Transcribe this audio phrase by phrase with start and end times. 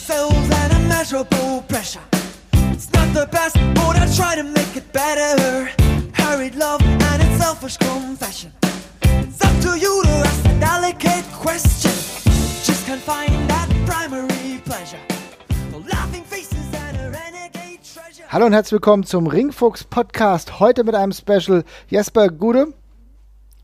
[0.00, 2.00] ourselves an immeasurable pressure.
[2.72, 5.70] It's not the best, but I try to make it better.
[6.14, 8.52] Hurried love and its selfish confession.
[9.02, 11.92] It's up to you to ask a delicate question.
[12.64, 15.00] Just can't find that primary pleasure.
[15.70, 18.24] The laughing faces and a renegade treasure.
[18.28, 20.60] Hallo und herzlich willkommen zum Ringfuchs Podcast.
[20.60, 21.62] Heute mit einem Special.
[21.88, 22.72] Jesper Gude,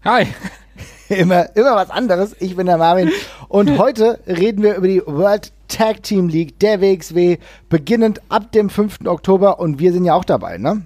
[0.04, 0.26] Hi.
[1.08, 2.36] immer, immer was anderes.
[2.40, 3.10] Ich bin der Marvin.
[3.48, 7.38] Und heute reden wir über die World Tag Team League der WXW,
[7.68, 9.06] beginnend ab dem 5.
[9.06, 9.58] Oktober.
[9.60, 10.82] Und wir sind ja auch dabei, ne?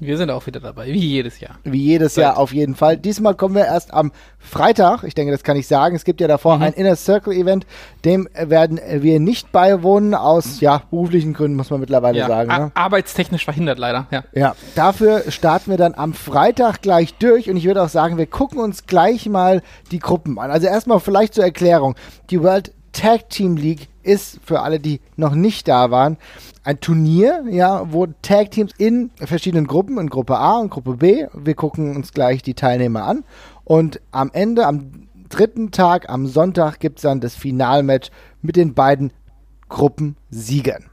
[0.00, 1.60] Wir sind auch wieder dabei, wie jedes Jahr.
[1.62, 2.96] Wie jedes Jahr auf jeden Fall.
[2.96, 5.04] Diesmal kommen wir erst am Freitag.
[5.04, 5.94] Ich denke, das kann ich sagen.
[5.94, 6.62] Es gibt ja davor Mhm.
[6.64, 7.66] ein Inner Circle Event.
[8.04, 10.16] Dem werden wir nicht beiwohnen.
[10.16, 12.48] Aus, ja, beruflichen Gründen, muss man mittlerweile Ja, sagen.
[12.50, 12.72] Ne?
[12.74, 14.24] arbeitstechnisch verhindert leider, ja.
[14.34, 18.26] Ja, dafür starten wir dann am Freitag gleich durch und ich würde auch sagen, wir
[18.26, 19.62] gucken uns gleich mal
[19.92, 20.50] die Gruppen an.
[20.50, 21.94] Also erstmal vielleicht zur Erklärung.
[22.30, 26.18] Die World Tag Team League ist für alle, die noch nicht da waren,
[26.64, 31.26] ein Turnier, ja, wo Tag Teams in verschiedenen Gruppen, in Gruppe A und Gruppe B,
[31.34, 33.24] wir gucken uns gleich die Teilnehmer an
[33.64, 38.10] und am Ende, am dritten Tag, am Sonntag gibt es dann das Finalmatch
[38.42, 39.12] mit den beiden
[39.68, 40.90] Gruppensiegern.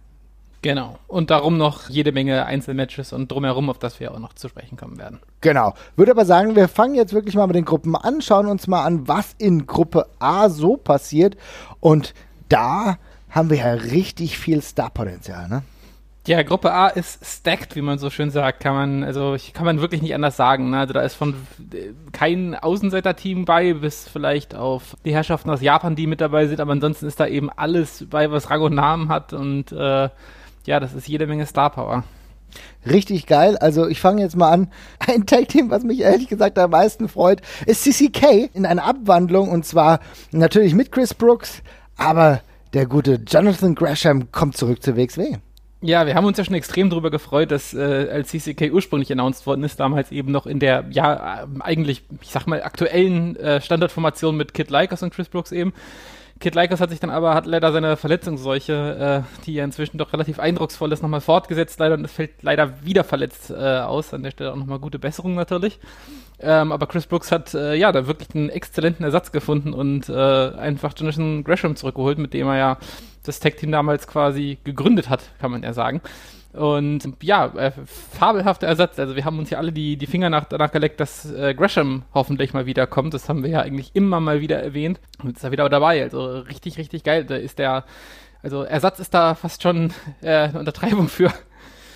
[0.62, 0.98] Genau.
[1.08, 4.78] Und darum noch jede Menge Einzelmatches und drumherum, auf das wir auch noch zu sprechen
[4.78, 5.20] kommen werden.
[5.42, 5.74] Genau.
[5.96, 8.84] Würde aber sagen, wir fangen jetzt wirklich mal mit den Gruppen an, schauen uns mal
[8.84, 11.38] an, was in Gruppe A so passiert.
[11.80, 12.14] Und
[12.50, 12.98] da
[13.30, 15.64] haben wir ja richtig viel Starpotenzial, ne?
[16.28, 19.66] Ja, Gruppe A ist stacked, wie man so schön sagt, kann man, also ich, kann
[19.66, 20.70] man wirklich nicht anders sagen.
[20.70, 20.78] Ne?
[20.78, 21.34] Also da ist von
[21.74, 26.60] äh, kein Außenseiter-Team bei, bis vielleicht auf die Herrschaften aus Japan, die mit dabei sind,
[26.60, 30.10] aber ansonsten ist da eben alles bei, was Rang und Namen hat und äh,
[30.66, 32.04] ja, das ist jede Menge Star Power.
[32.86, 33.58] Richtig geil.
[33.58, 34.72] Also ich fange jetzt mal an.
[35.00, 39.50] Ein Tag-Team, was mich ehrlich gesagt am meisten freut, ist CCK in einer Abwandlung.
[39.50, 40.00] Und zwar
[40.32, 41.62] natürlich mit Chris Brooks,
[42.00, 42.42] aber
[42.74, 45.38] der gute Jonathan Gresham kommt zurück zur WXW.
[45.82, 49.48] Ja, wir haben uns ja schon extrem darüber gefreut, dass äh, als CCK ursprünglich announced
[49.48, 54.36] worden ist, damals eben noch in der, ja, eigentlich, ich sag mal, aktuellen äh, Standardformation
[54.36, 55.74] mit Kid Lycos und Chris Brooks eben.
[56.40, 60.14] Kid Lycos hat sich dann aber, hat leider seine Verletzungsseuche, äh, die ja inzwischen doch
[60.14, 64.14] relativ eindrucksvoll ist, nochmal fortgesetzt leider und es fällt leider wieder verletzt äh, aus.
[64.14, 65.80] An der Stelle auch nochmal gute Besserung natürlich.
[66.40, 70.14] Ähm, aber Chris Brooks hat äh, ja da wirklich einen exzellenten Ersatz gefunden und äh,
[70.14, 72.78] einfach Jonathan Gresham zurückgeholt, mit dem er ja
[73.24, 76.02] das Tag-Team damals quasi gegründet hat, kann man ja sagen.
[76.54, 78.98] Und ja, äh, fabelhafter Ersatz.
[78.98, 82.04] Also wir haben uns ja alle die, die Finger nach, danach geleckt, dass äh, Gresham
[82.14, 83.14] hoffentlich mal wiederkommt.
[83.14, 85.00] Das haben wir ja eigentlich immer mal wieder erwähnt.
[85.22, 86.02] Und ist er wieder dabei.
[86.02, 87.26] Also richtig, richtig geil.
[87.26, 87.86] Da ist der,
[88.42, 91.32] also Ersatz ist da fast schon äh, eine Untertreibung für.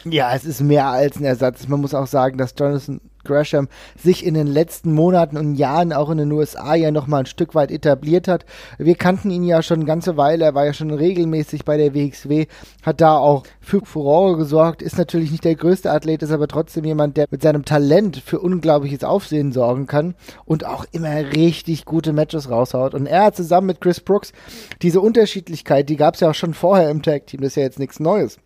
[0.05, 1.67] Ja, es ist mehr als ein Ersatz.
[1.67, 3.67] Man muss auch sagen, dass Jonathan Gresham
[3.97, 7.25] sich in den letzten Monaten und Jahren auch in den USA ja noch mal ein
[7.25, 8.45] Stück weit etabliert hat.
[8.78, 11.94] Wir kannten ihn ja schon eine ganze Weile, er war ja schon regelmäßig bei der
[11.94, 12.47] WXW,
[12.83, 16.85] hat da auch für Furore gesorgt, ist natürlich nicht der größte Athlet, ist aber trotzdem
[16.85, 22.13] jemand, der mit seinem Talent für unglaubliches Aufsehen sorgen kann und auch immer richtig gute
[22.13, 22.94] Matches raushaut.
[22.94, 24.33] Und er hat zusammen mit Chris Brooks
[24.81, 27.79] diese Unterschiedlichkeit, die gab es ja auch schon vorher im Tag-Team, das ist ja jetzt
[27.79, 28.38] nichts Neues.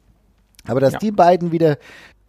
[0.67, 0.99] Aber dass Ja.
[0.99, 1.77] die beiden wieder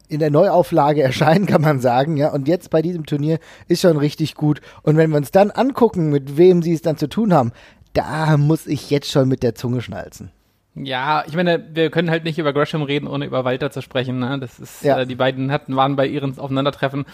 [0.09, 2.33] in der Neuauflage erscheinen, kann man sagen, ja.
[2.33, 3.39] Und jetzt bei diesem Turnier
[3.69, 4.61] ist schon richtig gut.
[4.83, 7.53] Und wenn wir uns dann angucken, mit wem sie es dann zu tun haben,
[7.93, 10.31] da muss ich jetzt schon mit der Zunge schnalzen.
[10.81, 14.21] Ja, ich meine, wir können halt nicht über Gresham reden, ohne über Walter zu sprechen.
[14.21, 14.39] Ne?
[14.39, 15.01] Das ist, Ja.
[15.01, 17.05] äh, die beiden hatten, waren bei ihren Aufeinandertreffen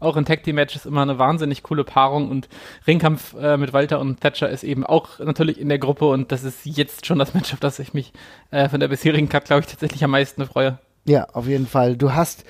[0.00, 2.48] auch in Tag Team Matches immer eine wahnsinnig coole Paarung und
[2.88, 6.42] Ringkampf äh, mit Walter und Thatcher ist eben auch natürlich in der Gruppe und das
[6.42, 8.12] ist jetzt schon das Match, auf das ich mich
[8.50, 10.78] äh, von der bisherigen Cut, glaube ich, tatsächlich am meisten freue.
[11.04, 11.96] Ja, auf jeden Fall.
[11.96, 12.44] Du hast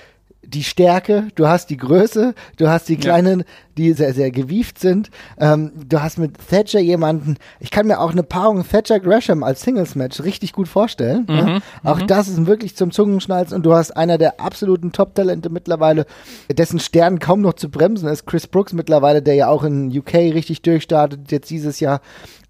[0.45, 3.45] die Stärke, du hast die Größe, du hast die Kleinen,
[3.79, 5.09] die sehr, sehr gewieft sind.
[5.39, 10.23] Ähm, du hast mit Thatcher jemanden, ich kann mir auch eine Paarung Thatcher-Gresham als Singles-Match
[10.23, 11.27] richtig gut vorstellen.
[11.29, 11.61] ja.
[11.85, 16.07] Auch das ist wirklich zum Zungenschnalzen und du hast einer der absoluten Top-Talente mittlerweile,
[16.51, 20.15] dessen Stern kaum noch zu bremsen ist, Chris Brooks mittlerweile, der ja auch in UK
[20.15, 22.01] richtig durchstartet, jetzt dieses Jahr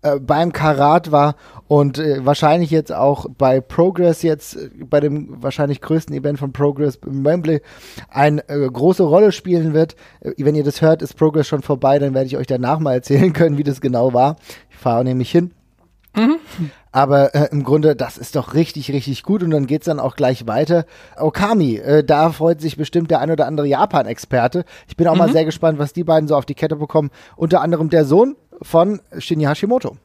[0.02, 1.36] äh, beim Karat war
[1.68, 6.52] und äh, wahrscheinlich jetzt auch bei Progress jetzt, äh, bei dem wahrscheinlich größten Event von
[6.52, 7.62] Progress im Wembley,
[8.08, 9.94] eine äh, große Rolle spielen wird.
[10.20, 12.94] Äh, wenn ihr das hört, ist Progress schon vorbei, dann werde ich euch danach mal
[12.94, 14.36] erzählen können, wie das genau war.
[14.70, 15.52] Ich fahre nämlich hin.
[16.92, 20.14] Aber äh, im Grunde, das ist doch richtig, richtig gut und dann geht's dann auch
[20.14, 20.84] gleich weiter.
[21.16, 24.64] Okami, äh, da freut sich bestimmt der ein oder andere Japan-Experte.
[24.86, 27.10] Ich bin auch mal sehr gespannt, was die beiden so auf die Kette bekommen.
[27.36, 29.96] Unter anderem der Sohn von Shinya Hashimoto.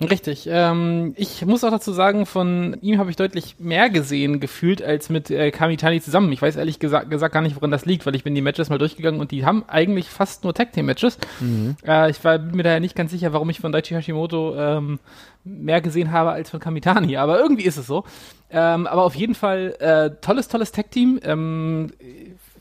[0.00, 0.46] Richtig.
[0.50, 5.08] Ähm, ich muss auch dazu sagen, von ihm habe ich deutlich mehr gesehen gefühlt als
[5.08, 6.30] mit äh, Kamitani zusammen.
[6.32, 8.68] Ich weiß ehrlich gesagt, gesagt gar nicht, woran das liegt, weil ich bin die Matches
[8.68, 11.16] mal durchgegangen und die haben eigentlich fast nur Tag Team Matches.
[11.40, 11.76] Mhm.
[11.86, 14.98] Äh, ich war mir daher nicht ganz sicher, warum ich von Daichi Hashimoto ähm,
[15.44, 18.04] mehr gesehen habe als von Kamitani, aber irgendwie ist es so.
[18.50, 21.18] Ähm, aber auf jeden Fall äh, tolles, tolles Tag Team.
[21.24, 21.92] Ähm,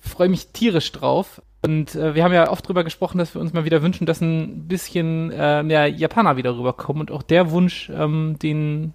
[0.01, 1.41] Freue mich tierisch drauf.
[1.65, 4.21] Und äh, wir haben ja oft drüber gesprochen, dass wir uns mal wieder wünschen, dass
[4.21, 7.01] ein bisschen äh, mehr Japaner wieder rüberkommen.
[7.01, 8.93] Und auch der Wunsch, ähm, den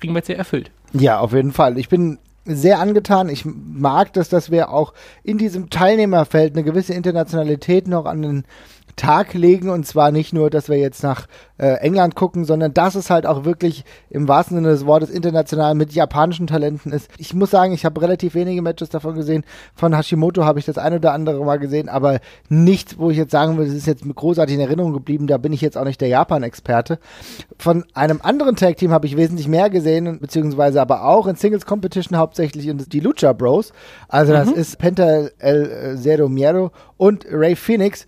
[0.00, 0.70] kriegen wir jetzt ja erfüllt.
[0.92, 1.78] Ja, auf jeden Fall.
[1.78, 3.28] Ich bin sehr angetan.
[3.28, 8.44] Ich mag das, dass wir auch in diesem Teilnehmerfeld eine gewisse Internationalität noch an den
[8.96, 11.26] Tag legen und zwar nicht nur, dass wir jetzt nach
[11.58, 15.74] äh, England gucken, sondern dass es halt auch wirklich im wahrsten Sinne des Wortes international
[15.74, 17.10] mit japanischen Talenten ist.
[17.18, 19.44] Ich muss sagen, ich habe relativ wenige Matches davon gesehen.
[19.74, 23.32] Von Hashimoto habe ich das ein oder andere mal gesehen, aber nichts, wo ich jetzt
[23.32, 25.26] sagen würde, es ist jetzt großartig in Erinnerung geblieben.
[25.26, 26.98] Da bin ich jetzt auch nicht der Japan-Experte.
[27.58, 32.18] Von einem anderen Tag-Team habe ich wesentlich mehr gesehen, beziehungsweise aber auch in Singles Competition
[32.18, 33.72] hauptsächlich in die Lucha Bros.
[34.08, 34.54] Also das mhm.
[34.54, 38.06] ist Penta El Zero Miero und Ray Phoenix.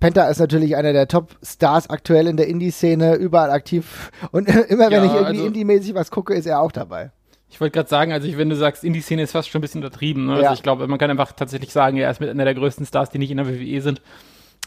[0.00, 4.10] Penta ist natürlich einer der Top-Stars aktuell in der Indie-Szene, überall aktiv.
[4.30, 7.10] Und immer wenn ja, ich irgendwie also, Indie-mäßig was gucke, ist er auch dabei.
[7.50, 9.82] Ich wollte gerade sagen, also ich, wenn du sagst, Indie-Szene ist fast schon ein bisschen
[9.82, 10.26] untertrieben.
[10.26, 10.32] Ne?
[10.32, 10.48] Also ja.
[10.50, 13.10] Also ich glaube, man kann einfach tatsächlich sagen, er ist mit einer der größten Stars,
[13.10, 14.02] die nicht in der WWE sind.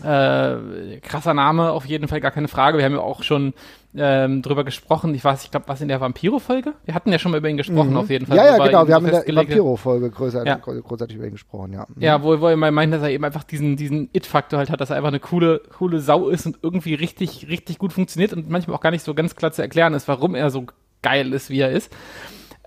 [0.03, 2.77] Äh, krasser Name, auf jeden Fall, gar keine Frage.
[2.77, 3.53] Wir haben ja auch schon
[3.95, 5.13] ähm, drüber gesprochen.
[5.15, 6.73] Ich weiß, ich glaube, was in der Vampiro-Folge?
[6.85, 7.97] Wir hatten ja schon mal über ihn gesprochen, mhm.
[7.97, 8.37] auf jeden Fall.
[8.37, 8.87] Ja, ja, genau.
[8.87, 10.55] Wir haben in der Vampiro-Folge größer, ja.
[10.55, 11.85] großartig über ihn gesprochen, ja.
[11.87, 12.01] Mhm.
[12.01, 14.79] Ja, wo, wo er mal meint, dass er eben einfach diesen, diesen It-Faktor halt hat,
[14.79, 18.49] dass er einfach eine coole, coole Sau ist und irgendwie richtig, richtig gut funktioniert und
[18.49, 20.65] manchmal auch gar nicht so ganz klar zu erklären ist, warum er so
[21.01, 21.91] geil ist, wie er ist.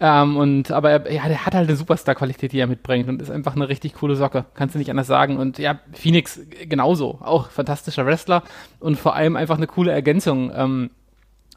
[0.00, 3.30] Ähm, und aber er, ja, der hat halt eine Superstar-Qualität, die er mitbringt und ist
[3.30, 4.44] einfach eine richtig coole Socke.
[4.54, 5.36] Kannst du nicht anders sagen.
[5.36, 7.20] Und ja, Phoenix genauso.
[7.22, 8.42] Auch fantastischer Wrestler
[8.80, 10.50] und vor allem einfach eine coole Ergänzung.
[10.54, 10.90] Ähm,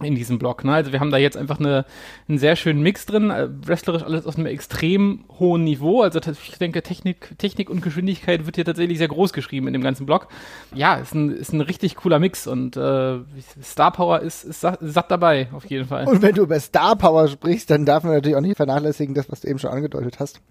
[0.02, 0.64] in diesem Block.
[0.64, 0.74] Ne?
[0.74, 1.86] Also wir haben da jetzt einfach eine,
[2.28, 6.02] einen sehr schönen Mix drin, äh, wrestlerisch alles auf einem extrem hohen Niveau.
[6.02, 9.82] Also ich denke, Technik, Technik und Geschwindigkeit wird hier tatsächlich sehr groß geschrieben in dem
[9.82, 10.28] ganzen Block.
[10.74, 13.20] Ja, ist ein, ist ein richtig cooler Mix und äh,
[13.64, 16.06] Star Power ist, ist satt dabei, auf jeden Fall.
[16.06, 19.32] Und wenn du über Star Power sprichst, dann darf man natürlich auch nicht vernachlässigen, das,
[19.32, 20.42] was du eben schon angedeutet hast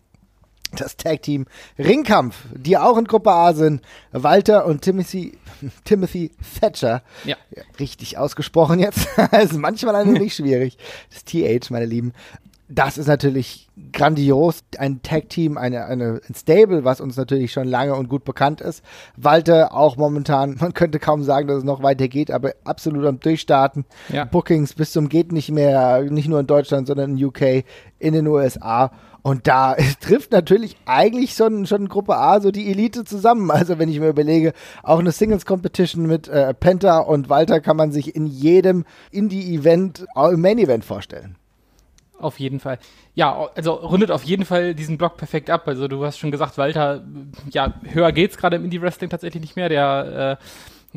[0.72, 1.46] das Tag Team
[1.78, 3.82] Ringkampf, die auch in Gruppe A sind.
[4.12, 5.38] Walter und Timothy,
[5.84, 7.02] Timothy Thatcher.
[7.24, 7.36] Ja.
[7.54, 9.06] ja richtig ausgesprochen jetzt.
[9.32, 10.78] ist manchmal ein wenig schwierig.
[11.10, 12.12] Das TH, meine Lieben.
[12.68, 14.64] Das ist natürlich grandios.
[14.76, 18.82] Ein Tag-Team, eine, eine, ein Stable, was uns natürlich schon lange und gut bekannt ist.
[19.16, 23.20] Walter auch momentan, man könnte kaum sagen, dass es noch weiter geht, aber absolut am
[23.20, 23.84] Durchstarten.
[24.08, 24.24] Ja.
[24.24, 27.64] Bookings bis zum geht nicht mehr, nicht nur in Deutschland, sondern in UK,
[28.00, 28.90] in den USA.
[29.26, 33.50] Und da trifft natürlich eigentlich schon, schon Gruppe A so die Elite zusammen.
[33.50, 34.52] Also wenn ich mir überlege,
[34.84, 40.06] auch eine Singles Competition mit äh, Penta und Walter kann man sich in jedem Indie-Event,
[40.14, 41.34] im Main-Event vorstellen.
[42.20, 42.78] Auf jeden Fall.
[43.14, 45.66] Ja, also rundet auf jeden Fall diesen Block perfekt ab.
[45.66, 47.02] Also du hast schon gesagt, Walter,
[47.50, 49.68] ja, höher geht's gerade im Indie-Wrestling tatsächlich nicht mehr.
[49.68, 50.44] Der äh,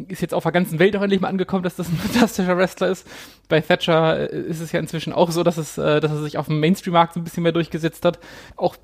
[0.08, 2.90] ist jetzt auf der ganzen Welt auch endlich mal angekommen, dass das ein fantastischer Wrestler
[2.90, 3.08] ist.
[3.48, 6.38] Bei Thatcher äh, ist es ja inzwischen auch so, dass, es, äh, dass er sich
[6.38, 8.20] auf dem Mainstream-Markt so ein bisschen mehr durchgesetzt hat.
[8.56, 8.76] Auch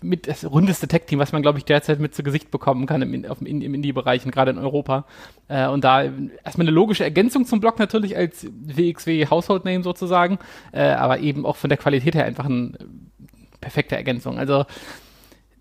[0.00, 3.24] mit das rundeste Tech-Team, was man, glaube ich, derzeit mit zu Gesicht bekommen kann im,
[3.24, 5.06] auf, im Indie-Bereich und gerade in Europa.
[5.48, 10.38] Äh, und da erstmal eine logische Ergänzung zum Block natürlich als WXW Household Name sozusagen,
[10.72, 12.72] aber eben auch von der Qualität her einfach eine
[13.60, 14.38] perfekte Ergänzung.
[14.38, 14.66] Also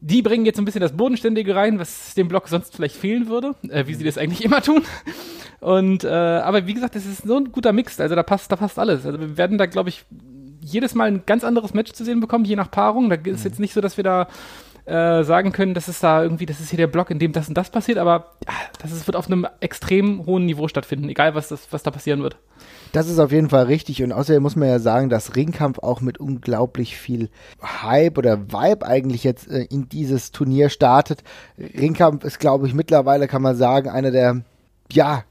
[0.02, 3.56] die bringen jetzt ein bisschen das Bodenständige rein, was dem Block sonst vielleicht fehlen würde,
[3.70, 4.84] äh, wie sie das eigentlich immer tun.
[5.60, 8.56] Und äh, aber wie gesagt, das ist so ein guter Mix, also da passt, da
[8.56, 9.06] passt alles.
[9.06, 10.04] Also wir werden da, glaube ich,
[10.60, 13.10] jedes Mal ein ganz anderes Match zu sehen bekommen, je nach Paarung.
[13.10, 13.50] Da ist mhm.
[13.50, 14.28] jetzt nicht so, dass wir da
[14.86, 17.48] äh, sagen können, das ist da irgendwie, das ist hier der Block, in dem das
[17.48, 21.36] und das passiert, aber ja, das ist, wird auf einem extrem hohen Niveau stattfinden, egal
[21.36, 22.38] was, das, was da passieren wird.
[22.92, 26.02] Das ist auf jeden Fall richtig und außerdem muss man ja sagen, dass Ringkampf auch
[26.02, 27.30] mit unglaublich viel
[27.62, 31.24] Hype oder Vibe eigentlich jetzt äh, in dieses Turnier startet.
[31.58, 34.42] Ringkampf ist, glaube ich, mittlerweile kann man sagen, einer der
[34.92, 35.24] ja,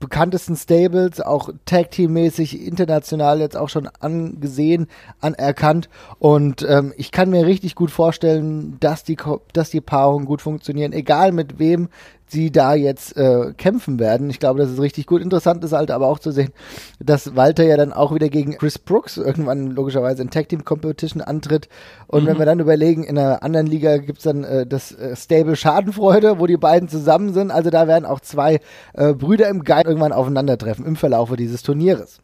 [0.00, 4.88] bekanntesten Stables, auch Tag Team mäßig international jetzt auch schon angesehen,
[5.20, 5.88] anerkannt.
[6.18, 9.16] Und ähm, ich kann mir richtig gut vorstellen, dass die
[9.52, 11.88] dass die Paarungen gut funktionieren, egal mit wem
[12.30, 14.30] sie da jetzt äh, kämpfen werden.
[14.30, 15.22] Ich glaube, das ist richtig gut.
[15.22, 16.50] Interessant ist halt aber auch zu sehen,
[16.98, 21.22] dass Walter ja dann auch wieder gegen Chris Brooks irgendwann logischerweise in Tag Team Competition
[21.22, 21.68] antritt.
[22.06, 22.28] Und mhm.
[22.28, 26.38] wenn wir dann überlegen, in einer anderen Liga gibt's dann äh, das äh, Stable Schadenfreude,
[26.38, 27.50] wo die beiden zusammen sind.
[27.50, 28.60] Also da werden auch zwei
[28.94, 32.20] äh, Brüder im Geist irgendwann aufeinandertreffen im Verlaufe dieses Turnieres.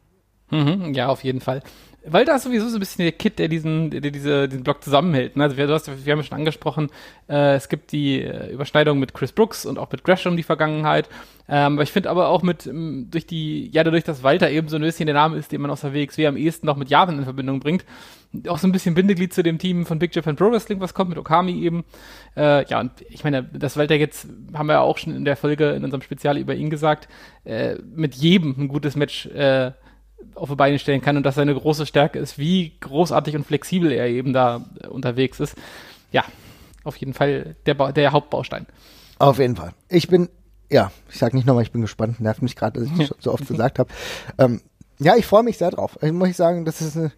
[0.49, 1.61] Mhm, ja, auf jeden Fall.
[2.09, 4.81] Weil da ist sowieso so ein bisschen der Kit, der diesen, der diese, diesen Block
[4.81, 5.35] zusammenhält.
[5.35, 5.43] Ne?
[5.43, 6.89] Also wir, du hast, wir haben ja schon angesprochen,
[7.27, 11.09] äh, es gibt die äh, Überschneidung mit Chris Brooks und auch mit Gresham die Vergangenheit.
[11.49, 14.77] Ähm, aber ich finde aber auch mit, durch die, ja, dadurch, dass Walter eben so
[14.77, 17.17] ein bisschen der Name ist, den man aus der WXW am ehesten noch mit Japan
[17.17, 17.83] in Verbindung bringt,
[18.47, 21.09] auch so ein bisschen Bindeglied zu dem Team von Big Japan Pro Wrestling, was kommt
[21.09, 21.83] mit Okami eben.
[22.37, 25.35] Äh, ja, und ich meine, das Walter jetzt, haben wir ja auch schon in der
[25.35, 27.09] Folge in unserem Spezial über ihn gesagt,
[27.43, 29.71] äh, mit jedem ein gutes Match, äh,
[30.35, 33.91] auf die Beine stellen kann und dass seine große Stärke ist, wie großartig und flexibel
[33.91, 35.55] er eben da äh, unterwegs ist.
[36.11, 36.23] Ja,
[36.83, 38.65] auf jeden Fall der, ba der Hauptbaustein.
[39.19, 39.71] Auf jeden Fall.
[39.89, 40.29] Ich bin,
[40.69, 43.17] ja, ich sag nicht nochmal, ich bin gespannt, nervt mich gerade, dass ich das schon
[43.21, 43.89] so oft gesagt habe.
[44.37, 44.61] Ähm,
[44.99, 45.97] ja, ich freue mich sehr drauf.
[46.01, 47.11] Ich muss sagen, das ist eine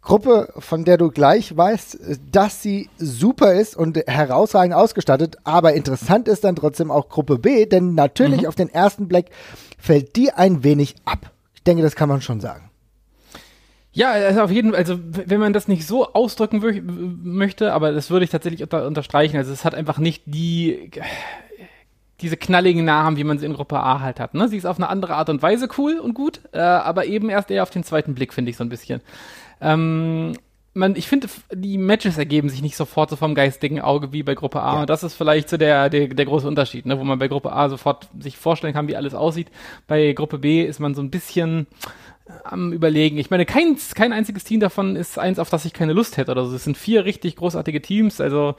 [0.00, 1.98] Gruppe, von der du gleich weißt,
[2.30, 7.64] dass sie super ist und herausragend ausgestattet, aber interessant ist dann trotzdem auch Gruppe B,
[7.64, 8.48] denn natürlich mhm.
[8.48, 9.30] auf den ersten Blick
[9.78, 11.33] fällt die ein wenig ab
[11.64, 12.70] denke, das kann man schon sagen.
[13.92, 18.10] Ja, also auf jeden Fall, also wenn man das nicht so ausdrücken möchte, aber das
[18.10, 19.36] würde ich tatsächlich unter, unterstreichen.
[19.36, 20.90] Also es hat einfach nicht die
[22.20, 24.34] diese knalligen Namen, wie man sie in Gruppe A halt hat.
[24.34, 24.48] Ne?
[24.48, 27.50] Sie ist auf eine andere Art und Weise cool und gut, äh, aber eben erst
[27.50, 29.00] eher auf den zweiten Blick, finde ich so ein bisschen.
[29.60, 30.34] Ähm,
[30.74, 34.34] man, ich finde, die Matches ergeben sich nicht sofort so vom geistigen Auge wie bei
[34.34, 34.74] Gruppe A.
[34.74, 34.80] Ja.
[34.80, 36.98] Und das ist vielleicht so der, der, der große Unterschied, ne?
[36.98, 39.50] wo man bei Gruppe A sofort sich vorstellen kann, wie alles aussieht.
[39.86, 41.68] Bei Gruppe B ist man so ein bisschen
[42.42, 43.18] am überlegen.
[43.18, 46.32] Ich meine, kein, kein einziges Team davon ist eins, auf das ich keine Lust hätte
[46.32, 46.56] oder so.
[46.56, 48.56] Es sind vier richtig großartige Teams, also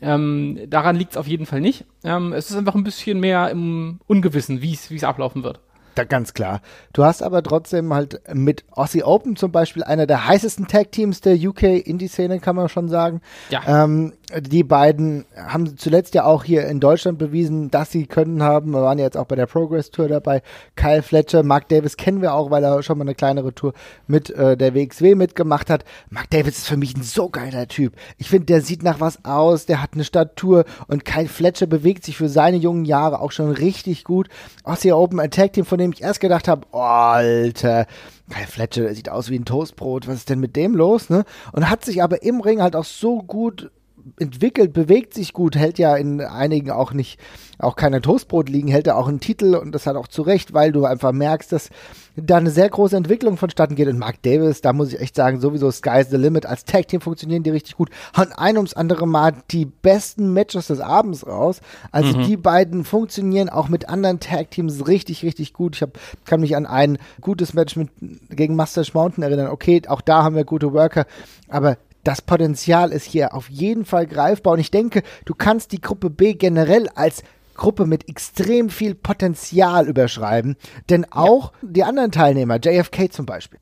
[0.00, 1.84] ähm, daran liegt es auf jeden Fall nicht.
[2.02, 5.60] Ähm, es ist einfach ein bisschen mehr im Ungewissen, wie es ablaufen wird.
[5.94, 6.60] Da ganz klar.
[6.92, 11.36] Du hast aber trotzdem halt mit Aussie Open zum Beispiel einer der heißesten Tag-Teams der
[11.36, 13.20] UK-Indie-Szene, kann man schon sagen.
[13.50, 13.84] Ja.
[13.84, 18.72] Ähm, die beiden haben zuletzt ja auch hier in Deutschland bewiesen, dass sie können haben.
[18.72, 20.42] Wir waren ja jetzt auch bei der Progress Tour dabei.
[20.76, 23.74] Kyle Fletcher, Mark Davis kennen wir auch, weil er schon mal eine kleinere Tour
[24.06, 25.84] mit äh, der WXW mitgemacht hat.
[26.10, 27.94] Mark Davis ist für mich ein so geiler Typ.
[28.16, 32.04] Ich finde, der sieht nach was aus, der hat eine Statur und Kyle Fletcher bewegt
[32.04, 34.28] sich für seine jungen Jahre auch schon richtig gut.
[34.64, 37.86] Aussie Open Attack Team, von dem ich erst gedacht habe, oh, Alter,
[38.30, 41.24] Kyle Fletcher, sieht aus wie ein Toastbrot, was ist denn mit dem los, ne?
[41.52, 43.70] Und hat sich aber im Ring halt auch so gut
[44.18, 47.18] entwickelt, bewegt sich gut, hält ja in einigen auch nicht,
[47.58, 50.52] auch keine Toastbrot liegen, hält er auch einen Titel und das hat auch zu Recht,
[50.52, 51.70] weil du einfach merkst, dass
[52.16, 53.88] da eine sehr große Entwicklung vonstatten geht.
[53.88, 56.46] Und Mark Davis, da muss ich echt sagen, sowieso Sky's the Limit.
[56.46, 57.90] Als Tag Team funktionieren die richtig gut.
[58.16, 61.60] Hauen ein ums andere Mal die besten Matches des Abends raus.
[61.90, 62.24] Also mhm.
[62.24, 65.76] die beiden funktionieren auch mit anderen Tag Teams richtig, richtig gut.
[65.76, 67.88] Ich hab, kann mich an ein gutes Match mit,
[68.30, 69.48] gegen Mustache Mountain erinnern.
[69.48, 71.06] Okay, auch da haben wir gute Worker.
[71.48, 75.80] Aber das Potenzial ist hier auf jeden Fall greifbar und ich denke, du kannst die
[75.80, 77.22] Gruppe B generell als
[77.54, 80.56] Gruppe mit extrem viel Potenzial überschreiben,
[80.90, 81.68] denn auch ja.
[81.70, 83.60] die anderen Teilnehmer, JFK zum Beispiel,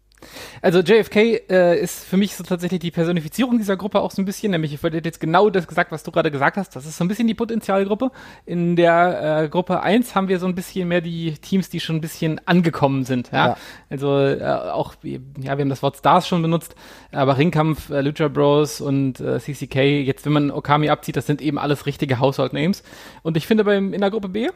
[0.60, 1.16] also JFK
[1.50, 4.72] äh, ist für mich so tatsächlich die Personifizierung dieser Gruppe auch so ein bisschen, nämlich
[4.72, 6.74] ich wollte jetzt genau das gesagt, was du gerade gesagt hast.
[6.76, 8.10] Das ist so ein bisschen die Potenzialgruppe.
[8.46, 11.96] In der äh, Gruppe 1 haben wir so ein bisschen mehr die Teams, die schon
[11.96, 13.30] ein bisschen angekommen sind.
[13.32, 13.48] Ja?
[13.48, 13.56] ja.
[13.90, 16.74] Also äh, auch, ja, wir haben das Wort Stars schon benutzt,
[17.10, 21.42] aber Ringkampf, äh, Lucha Bros und äh, CCK, jetzt wenn man Okami abzieht, das sind
[21.42, 22.82] eben alles richtige Household Names.
[23.22, 24.48] Und ich finde beim in der Gruppe B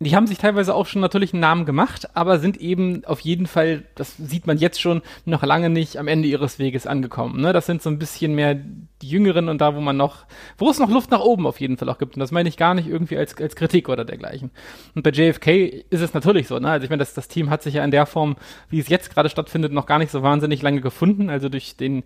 [0.00, 3.46] die haben sich teilweise auch schon natürlich einen Namen gemacht, aber sind eben auf jeden
[3.48, 7.40] Fall, das sieht man jetzt schon, noch lange nicht am Ende ihres Weges angekommen.
[7.40, 7.52] Ne?
[7.52, 10.24] Das sind so ein bisschen mehr die Jüngeren und da, wo man noch,
[10.56, 12.14] wo es noch Luft nach oben auf jeden Fall auch gibt.
[12.14, 14.52] Und das meine ich gar nicht irgendwie als, als Kritik oder dergleichen.
[14.94, 16.60] Und bei JFK ist es natürlich so.
[16.60, 16.70] Ne?
[16.70, 18.36] Also ich meine, das, das Team hat sich ja in der Form,
[18.70, 21.28] wie es jetzt gerade stattfindet, noch gar nicht so wahnsinnig lange gefunden.
[21.28, 22.04] Also durch den,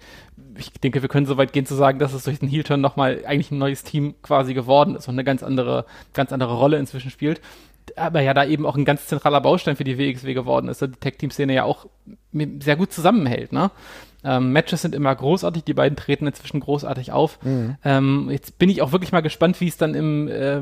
[0.56, 3.22] ich denke, wir können so weit gehen zu sagen, dass es durch den Heel-Turn nochmal
[3.26, 5.84] eigentlich ein neues Team quasi geworden ist und eine ganz andere,
[6.14, 7.42] ganz andere Rolle inzwischen spielt
[7.97, 10.89] aber ja da eben auch ein ganz zentraler Baustein für die WXW geworden ist, die
[10.89, 11.87] Tag-Team-Szene ja auch
[12.61, 13.53] sehr gut zusammenhält.
[13.53, 13.71] Ne?
[14.25, 17.43] Ähm, Matches sind immer großartig, die beiden treten inzwischen großartig auf.
[17.43, 17.77] Mhm.
[17.85, 20.61] Ähm, jetzt bin ich auch wirklich mal gespannt, wie es dann im äh,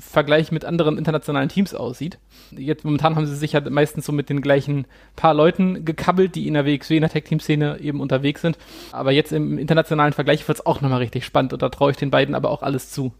[0.00, 2.18] Vergleich mit anderen internationalen Teams aussieht.
[2.50, 4.86] Jetzt momentan haben sie sich ja meistens so mit den gleichen
[5.16, 8.58] paar Leuten gekabbelt, die in der WXW, in der Tag-Team-Szene eben unterwegs sind.
[8.92, 11.96] Aber jetzt im internationalen Vergleich wird es auch nochmal richtig spannend und da traue ich
[11.96, 13.12] den beiden aber auch alles zu.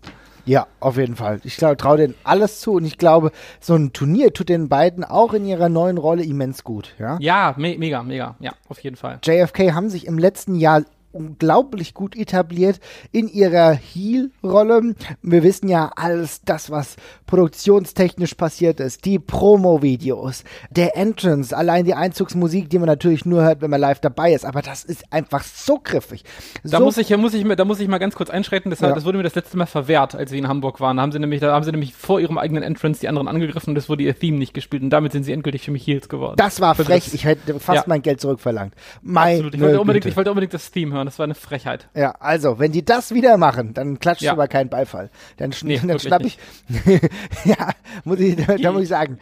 [0.50, 1.40] Ja, auf jeden Fall.
[1.44, 3.30] Ich traue denen alles zu und ich glaube,
[3.60, 6.96] so ein Turnier tut den beiden auch in ihrer neuen Rolle immens gut.
[6.98, 8.34] Ja, ja me mega, mega.
[8.40, 9.20] Ja, auf jeden Fall.
[9.22, 12.80] JFK haben sich im letzten Jahr unglaublich gut etabliert
[13.12, 14.94] in ihrer Heel-Rolle.
[15.22, 21.94] Wir wissen ja alles das, was produktionstechnisch passiert ist, die Promo-Videos, der Entrance, allein die
[21.94, 25.42] Einzugsmusik, die man natürlich nur hört, wenn man live dabei ist, aber das ist einfach
[25.42, 26.24] so griffig.
[26.62, 28.70] Da so muss ich, muss ich, da muss ich mal ganz kurz einschreiten.
[28.70, 28.92] Das, Ja.
[28.94, 30.96] das wurde mir das letzte Mal verwehrt, als wir in Hamburg waren.
[30.96, 33.70] Da haben sie nämlich, da haben sie nämlich vor ihrem eigenen Entrance die anderen angegriffen
[33.70, 36.08] und es wurde ihr Theme nicht gespielt und damit sind sie endgültig für mich Heels
[36.08, 36.36] geworden.
[36.36, 37.12] das war Für frech.
[37.12, 37.84] Ich hätte fast Ja.
[37.86, 38.74] mein Geld zurückverlangt.
[39.02, 39.54] Meine Absolut.
[39.54, 40.99] Ich wollte, unbedingt, ich wollte unbedingt das Theme hören.
[41.06, 41.88] Das war eine Frechheit.
[41.94, 44.32] Ja, also, wenn die das wieder machen, dann klatscht Ja.
[44.32, 45.10] aber kein Beifall.
[45.36, 46.38] Dann, schn Nee, dann schnapp ich,
[47.44, 47.70] ja,
[48.04, 49.18] muss ich, da muss ich sagen,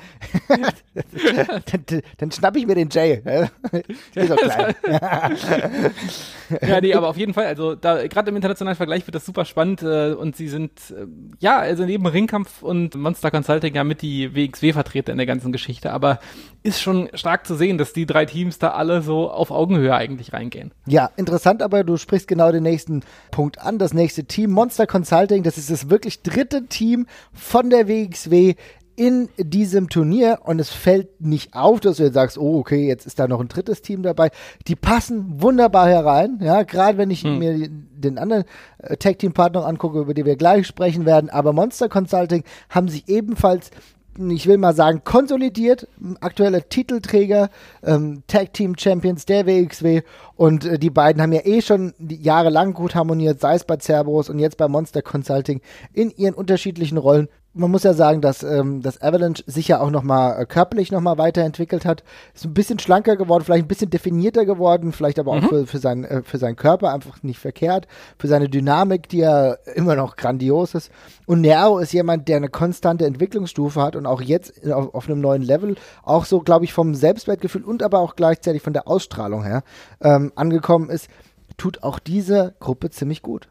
[0.48, 3.22] dann, dann schnapp ich mir den Jay.
[4.14, 4.74] Ist so klein.
[6.66, 9.44] Ja, nee, aber auf jeden Fall, also da gerade im internationalen Vergleich wird das super
[9.44, 11.06] spannend äh, und sie sind äh,
[11.40, 15.92] ja, also neben Ringkampf und Monster Consulting ja mit die WXW-Vertreter in der ganzen Geschichte,
[15.92, 16.20] aber
[16.62, 20.32] ist schon stark zu sehen, dass die drei Teams da alle so auf Augenhöhe eigentlich
[20.32, 20.72] reingehen.
[20.86, 23.78] Ja, interessant, aber du sprichst genau den nächsten Punkt an.
[23.78, 28.54] Das nächste Team, Monster Consulting, das ist das wirklich dritte Team von der WXW
[28.96, 33.06] in diesem Turnier und es fällt nicht auf, dass du jetzt sagst, oh, okay, jetzt
[33.06, 34.30] ist da noch ein drittes Team dabei.
[34.66, 38.42] Die passen wunderbar herein, ja, gerade wenn ich mir die- den anderen
[38.78, 43.70] äh, Tag-Team-Partner angucke, über die wir gleich sprechen werden, aber Monster Consulting haben sich ebenfalls
[44.30, 45.86] ich will mal sagen, konsolidiert,
[46.20, 47.50] aktueller Titelträger,
[47.82, 50.02] ähm, Tag Team Champions der WXW
[50.34, 54.28] und äh, die beiden haben ja eh schon jahrelang gut harmoniert, sei es bei Cerberus
[54.28, 55.60] und jetzt bei Monster Consulting
[55.92, 57.28] in ihren unterschiedlichen Rollen.
[57.58, 61.18] Man muss ja sagen, dass ähm, das Avalanche sich ja auch nochmal äh, körperlich nochmal
[61.18, 62.04] weiterentwickelt hat.
[62.32, 65.78] Ist ein bisschen schlanker geworden, vielleicht ein bisschen definierter geworden, vielleicht aber auch für, für,
[65.78, 70.14] seinen, äh, für seinen Körper einfach nicht verkehrt, für seine Dynamik, die ja immer noch
[70.14, 70.92] grandios ist.
[71.26, 75.20] Und Nero ist jemand, der eine konstante Entwicklungsstufe hat und auch jetzt auf, auf einem
[75.20, 75.74] neuen Level,
[76.04, 79.64] auch so, glaube ich, vom Selbstwertgefühl und aber auch gleichzeitig von der Ausstrahlung her
[80.00, 81.08] ähm, angekommen ist,
[81.56, 83.48] tut auch diese Gruppe ziemlich gut.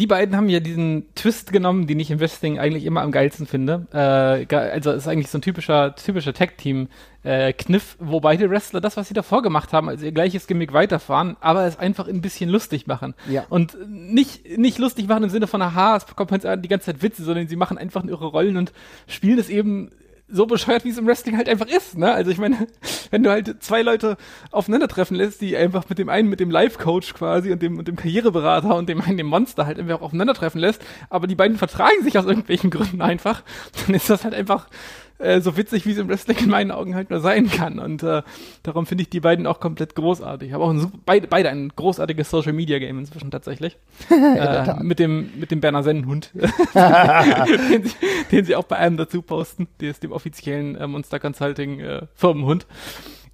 [0.00, 3.46] Die beiden haben ja diesen Twist genommen, den ich im Wrestling eigentlich immer am geilsten
[3.46, 3.86] finde.
[3.92, 9.08] Äh, also es ist eigentlich so ein typischer, typischer Tag-Team-Kniff, wo beide Wrestler das, was
[9.08, 12.86] sie davor gemacht haben, also ihr gleiches Gimmick weiterfahren, aber es einfach ein bisschen lustig
[12.86, 13.12] machen.
[13.28, 13.44] Ja.
[13.50, 17.02] Und nicht, nicht lustig machen im Sinne von, aha, es kommt jetzt die ganze Zeit
[17.02, 18.72] Witze, sondern sie machen einfach ihre Rollen und
[19.06, 19.90] spielen es eben
[20.32, 22.12] so bescheuert, wie es im Wrestling halt einfach ist, ne?
[22.12, 22.66] Also ich meine,
[23.10, 24.16] wenn du halt zwei Leute
[24.50, 27.96] aufeinandertreffen lässt, die einfach mit dem einen, mit dem Life-Coach quasi und dem, und dem
[27.96, 32.18] Karriereberater und dem einen, dem Monster halt einfach aufeinandertreffen lässt, aber die beiden vertragen sich
[32.18, 33.42] aus irgendwelchen Gründen einfach,
[33.86, 34.68] dann ist das halt einfach
[35.20, 37.78] äh, so witzig, wie es im Wrestling in meinen Augen halt nur sein kann.
[37.78, 38.22] Und äh,
[38.62, 40.52] darum finde ich die beiden auch komplett großartig.
[40.52, 43.78] Habe auch ein super, beide, beide ein großartiges Social Media Game inzwischen tatsächlich.
[44.10, 46.30] äh, mit dem, mit dem Berner Sennenhund.
[46.34, 47.94] den, sie,
[48.32, 49.68] den sie auch bei einem dazu posten.
[49.80, 52.66] Der ist dem offiziellen äh, Monster Consulting äh, Firmenhund.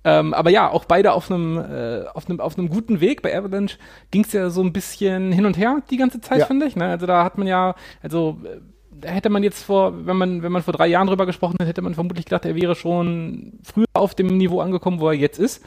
[0.04, 3.22] Ähm, aber ja, auch beide auf einem äh, auf einem auf einem guten Weg.
[3.22, 3.76] Bei Avalanche
[4.12, 6.46] ging es ja so ein bisschen hin und her die ganze Zeit, Ja.
[6.46, 6.76] finde ich.
[6.76, 6.84] Ne?
[6.86, 8.60] Also da hat man ja, also äh,
[9.00, 11.68] da hätte man jetzt vor, wenn man wenn man vor drei Jahren drüber gesprochen hätte,
[11.68, 15.38] hätte man vermutlich gedacht, er wäre schon früher auf dem Niveau angekommen, wo er jetzt
[15.38, 15.64] ist.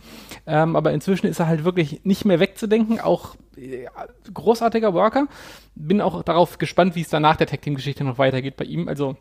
[0.47, 2.99] Ähm, aber inzwischen ist er halt wirklich nicht mehr wegzudenken.
[2.99, 3.85] Auch äh,
[4.33, 5.27] großartiger Worker.
[5.75, 8.65] Bin auch darauf gespannt, wie es dann nach der Tag Team Geschichte noch weitergeht bei
[8.65, 8.87] ihm.
[8.87, 9.15] Also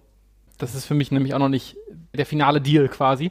[0.58, 1.76] das ist für mich nämlich auch noch nicht
[2.14, 3.30] der finale Deal quasi.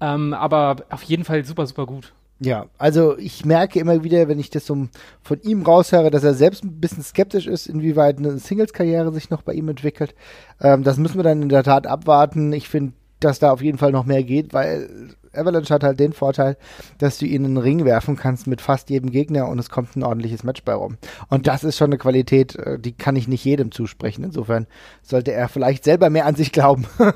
[0.00, 2.12] Ähm, aber auf jeden Fall super, super gut.
[2.38, 4.88] Ja, also ich merke immer wieder, wenn ich das so
[5.22, 9.40] von ihm raushöre, dass er selbst ein bisschen skeptisch ist, inwieweit eine Singles-Karriere sich noch
[9.40, 10.14] bei ihm entwickelt.
[10.60, 12.52] Ähm, das müssen wir dann in der Tat abwarten.
[12.52, 16.12] Ich finde, dass da auf jeden Fall noch mehr geht, weil Avalanche hat halt den
[16.12, 16.56] Vorteil,
[16.98, 19.96] dass du ihn in den Ring werfen kannst mit fast jedem Gegner und es kommt
[19.96, 20.96] ein ordentliches Match bei rum.
[21.28, 24.24] Und das ist schon eine Qualität, äh, die kann ich nicht jedem zusprechen.
[24.24, 24.66] Insofern
[25.02, 26.86] sollte er vielleicht selber mehr an sich glauben.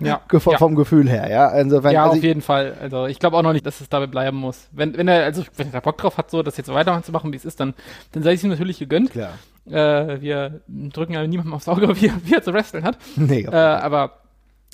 [0.00, 0.58] Ja, Ge- ja.
[0.58, 1.48] vom Gefühl her, ja.
[1.58, 2.74] Insofern, ja, also auf ich- jeden Fall.
[2.80, 4.68] Also ich glaube auch noch nicht, dass es dabei bleiben muss.
[4.72, 7.36] Wenn, wenn er, also wenn er Bock drauf hat, so das jetzt so weiterzumachen, wie
[7.36, 7.74] es ist, dann,
[8.12, 9.10] dann sei es ihm natürlich gegönnt.
[9.12, 9.32] Klar.
[9.66, 12.98] Äh, wir drücken ja niemandem aufs Auge, wie, er- wie er zu wresteln hat.
[13.16, 14.18] Nee, Äh, aber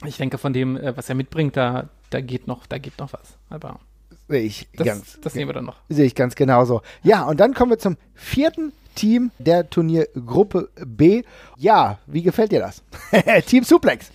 [0.06, 3.12] ich denke, von dem, äh, was er mitbringt, da, da geht noch, da geht noch
[3.12, 3.36] was.
[3.48, 3.80] Aber
[4.28, 5.20] sehe ich das, ganz.
[5.20, 5.76] das sehen wir dann noch.
[5.88, 6.82] Sehe ich ganz genauso.
[7.02, 11.22] Ja, und dann kommen wir zum vierten Team der Turniergruppe B.
[11.56, 12.82] Ja, wie gefällt dir das?
[13.46, 14.10] Team Suplex.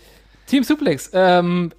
[0.46, 1.72] Team Suplex, ähm,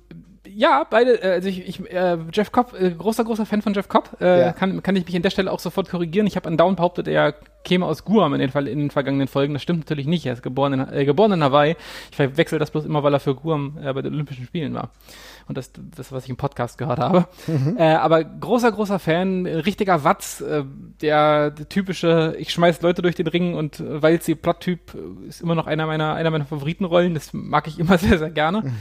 [0.59, 3.89] ja, beide, äh, also ich, ich äh, Jeff Cobb, äh, großer, großer Fan von Jeff
[3.89, 4.53] Cobb, äh, Ja.
[4.53, 6.27] kann, kann ich mich an der Stelle auch sofort korrigieren.
[6.27, 9.29] Ich habe an Down behauptet, er käme aus Guam in den, Fall, in den vergangenen
[9.29, 9.53] Folgen.
[9.53, 10.27] Das stimmt natürlich nicht.
[10.27, 11.77] Er ist geboren in, äh, geboren in Hawaii.
[12.11, 14.91] Ich verwechsel das bloß immer, weil er für Guam äh, bei den Olympischen Spielen war.
[15.47, 17.27] Und das, das was ich im Podcast gehört habe.
[17.77, 20.65] Äh, aber großer, großer Fan, richtiger Watz, äh,
[21.01, 25.29] der, der typische, ich schmeiß Leute durch den Ring und äh, weil sie Plot-Typ äh,
[25.29, 27.15] ist immer noch einer meiner, einer meiner Favoritenrollen.
[27.15, 28.73] Das mag ich immer sehr, sehr gerne.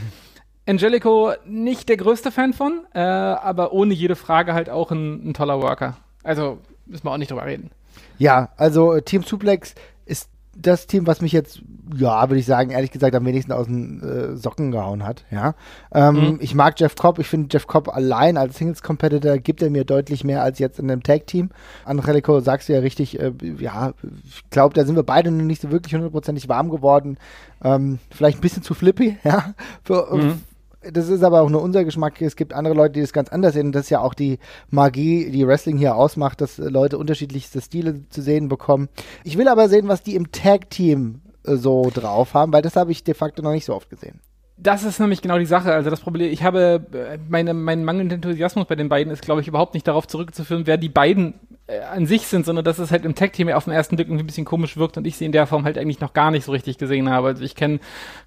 [0.68, 5.34] Angelico nicht der größte Fan von, äh, aber ohne jede Frage halt auch ein, ein
[5.34, 5.98] toller Worker.
[6.24, 7.72] Also müssen wir auch nicht drüber reden.
[8.18, 9.76] Ja, also äh, Team Suplex
[10.06, 11.62] ist das Team, was mich jetzt,
[11.96, 15.24] ja, würde ich sagen, ehrlich gesagt, am wenigsten aus den äh, Socken gehauen hat.
[15.30, 15.54] Ja,
[15.94, 16.38] ähm, mhm.
[16.42, 17.20] ich mag Jeff Cobb.
[17.20, 20.80] Ich finde Jeff Cobb allein als Singles Competitor gibt er mir deutlich mehr als jetzt
[20.80, 21.50] in einem Tag Team.
[21.86, 23.20] Angelico, sagst du ja richtig.
[23.20, 23.94] Äh, ja,
[24.26, 27.18] ich glaube, da sind wir beide noch nicht so wirklich hundertprozentig warm geworden.
[27.64, 29.54] Ähm, vielleicht ein bisschen zu flippy, ja,
[29.84, 30.42] für, mhm
[30.82, 32.22] das ist aber auch nur unser Geschmack.
[32.22, 33.72] Es gibt andere Leute, die das ganz anders sehen.
[33.72, 38.22] Das ist ja auch die Magie, die Wrestling hier ausmacht, dass Leute unterschiedlichste Stile zu
[38.22, 38.88] sehen bekommen.
[39.24, 42.92] Ich will aber sehen, was die im Tag-Team äh, so drauf haben, weil das habe
[42.92, 44.20] ich de facto noch nicht so oft gesehen.
[44.60, 45.72] Das ist nämlich genau die Sache.
[45.72, 49.42] Also das Problem, ich habe äh, meine, mein mangelnder Enthusiasmus bei den beiden ist, glaube
[49.42, 52.92] ich, überhaupt nicht darauf zurückzuführen, wer die beiden äh, an sich sind, sondern dass es
[52.92, 55.26] halt im Tag-Team auf den ersten Blick irgendwie ein bisschen komisch wirkt und ich sie
[55.26, 57.28] in der Form halt eigentlich noch gar nicht so richtig gesehen habe.
[57.28, 57.80] Also ich kenne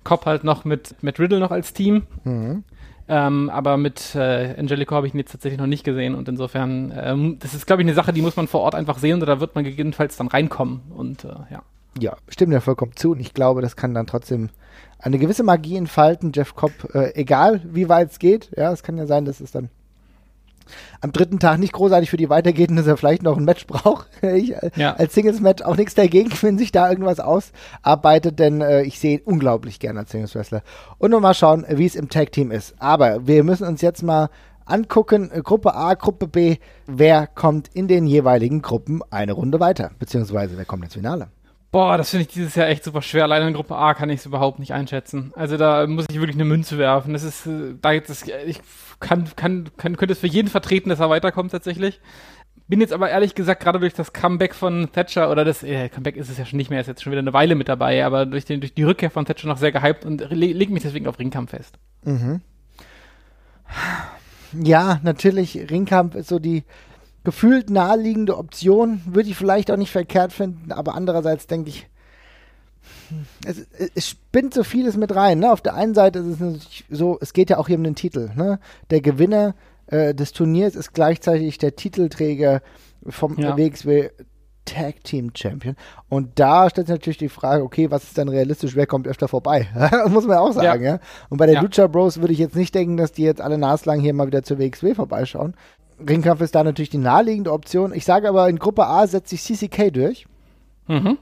[0.05, 2.03] Cobb halt noch mit, mit Riddle noch als Team.
[2.25, 2.65] Mhm.
[3.09, 6.93] Ähm, aber mit äh, Angelico habe ich ihn jetzt tatsächlich noch nicht gesehen und insofern,
[6.97, 9.27] ähm, das ist, glaube ich, eine Sache, die muss man vor Ort einfach sehen und
[9.27, 11.63] da wird man gegebenenfalls dann reinkommen und äh, ja.
[11.99, 14.51] Ja, stimmt ja vollkommen zu und ich glaube, das kann dann trotzdem
[15.01, 18.53] eine gewisse Magie entfalten, Jeff Cobb, äh, egal wie weit es geht.
[18.57, 19.71] Ja, es kann ja sein, dass es dann
[21.01, 23.67] am dritten Tag nicht großartig für die weitergeht und dass er vielleicht noch ein Match
[23.67, 24.09] braucht.
[24.23, 24.95] ich, äh, ja.
[24.95, 29.23] Als Singles-Match auch nichts dagegen, wenn sich da irgendwas ausarbeitet, denn äh, ich sehe ihn
[29.25, 30.63] unglaublich gerne als Singles-Wrestler.
[30.99, 32.75] Und nur mal schauen, wie es im Tag-Team ist.
[32.79, 34.31] Aber wir müssen uns jetzt mal
[34.65, 36.57] angucken, äh, Gruppe A, Gruppe B,
[36.87, 41.29] wer kommt in den jeweiligen Gruppen eine Runde weiter, beziehungsweise wer kommt ins Finale.
[41.73, 43.25] Boah, das finde ich dieses Jahr echt super schwer.
[43.25, 45.33] Allein in Gruppe A kann ich es überhaupt nicht einschätzen.
[45.37, 47.13] Also da muss ich wirklich eine Münze werfen.
[47.13, 48.61] Das ist, äh, da ist, ich
[48.99, 52.01] kann, kann, kann, könnte es für jeden vertreten, dass er weiterkommt tatsächlich.
[52.67, 56.17] Bin jetzt aber ehrlich gesagt gerade durch das Comeback von Thatcher oder das äh, Comeback
[56.17, 58.27] ist es ja schon nicht mehr, ist jetzt schon wieder eine Weile mit dabei, aber
[58.27, 61.09] durch, den, durch die Rückkehr von Thatcher noch sehr gehypt und le leg mich deswegen
[61.09, 61.79] auf Ringkampf fest.
[62.05, 62.41] Mhm.
[64.53, 66.65] Ja, natürlich, Ringkampf ist so die
[67.25, 69.03] gefühlt naheliegende Option.
[69.07, 71.89] Würde ich vielleicht auch nicht verkehrt finden, aber andererseits denke ich,
[73.45, 75.41] es, es, spinnt so vieles mit rein.
[75.41, 75.53] Ne?
[75.53, 77.95] Auf der einen Seite ist es natürlich so, es geht ja auch hier um den
[77.95, 78.31] Titel.
[78.37, 78.59] Ne?
[78.91, 79.55] Der Gewinner
[79.87, 82.63] äh, des Turniers ist gleichzeitig der Titelträger
[83.07, 83.57] vom ja.
[83.57, 84.11] WXW
[84.65, 85.75] Tag Team Champion.
[86.09, 89.27] Und da stellt sich natürlich die Frage, okay, was ist denn realistisch, wer kommt öfter
[89.27, 89.69] vorbei?
[90.09, 90.93] Muss man auch sagen, ja.
[90.93, 91.01] ja?
[91.29, 91.63] Und bei der ja.
[91.63, 94.43] Lucha Bros würde ich jetzt nicht denken, dass die jetzt alle naslang hier mal wieder
[94.43, 95.55] zur WXW vorbeischauen.
[96.09, 97.93] Ringkampf ist da natürlich die naheliegende Option.
[97.95, 100.27] Ich sage aber, in Gruppe A setzt sich CCK durch.
[100.87, 101.19] Mhm.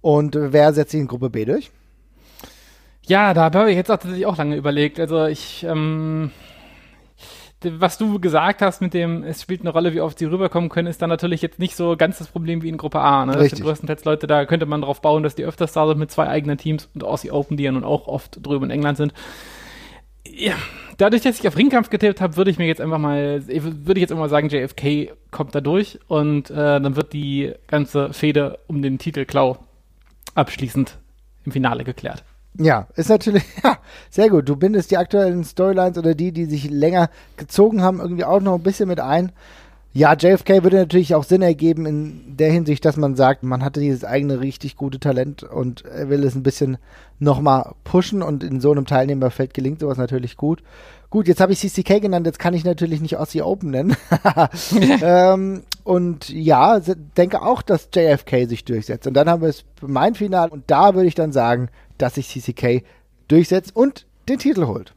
[0.00, 1.70] Und wer setzt sich in Gruppe B durch?
[3.06, 5.00] Ja, da habe ich jetzt auch tatsächlich auch lange überlegt.
[5.00, 6.30] Also ich, ähm,
[7.64, 10.88] was du gesagt hast mit dem, es spielt eine Rolle, wie oft sie rüberkommen können,
[10.88, 13.26] ist dann natürlich jetzt nicht so ganz das Problem wie in Gruppe A.
[13.26, 13.32] Ne?
[13.32, 16.10] Das sind größtenteils Leute, da könnte man drauf bauen, dass die öfters da sind mit
[16.10, 19.14] zwei eigenen Teams und Aussie Open, die ja nun auch oft drüben in England sind.
[20.26, 20.54] Ja,
[21.02, 24.02] dadurch, dass ich auf Ringkampf getippt habe, würde ich mir jetzt einfach mal, würde ich
[24.02, 28.82] jetzt immer sagen, JFK kommt da durch und äh, dann wird die ganze Fehde um
[28.82, 29.58] den Titel Klau
[30.36, 30.98] abschließend
[31.44, 32.22] im Finale geklärt.
[32.56, 33.78] Ja, ist natürlich, ja,
[34.10, 34.48] sehr gut.
[34.48, 38.54] Du bindest die aktuellen Storylines oder die, die sich länger gezogen haben, irgendwie auch noch
[38.54, 39.32] ein bisschen mit ein.
[39.94, 43.80] Ja, JFK würde natürlich auch Sinn ergeben in der Hinsicht, dass man sagt, man hatte
[43.80, 46.78] dieses eigene richtig gute Talent und er will es ein bisschen
[47.18, 50.62] nochmal pushen und in so einem Teilnehmerfeld gelingt sowas natürlich gut.
[51.10, 53.94] Gut, jetzt habe ich CCK genannt, jetzt kann ich natürlich nicht Aussie Open nennen.
[55.02, 59.06] ähm, und ja, denke auch, dass JFK sich durchsetzt.
[59.06, 62.30] Und dann haben wir es mein Final und da würde ich dann sagen, dass sich
[62.30, 62.82] CCK
[63.28, 64.94] durchsetzt und den Titel holt.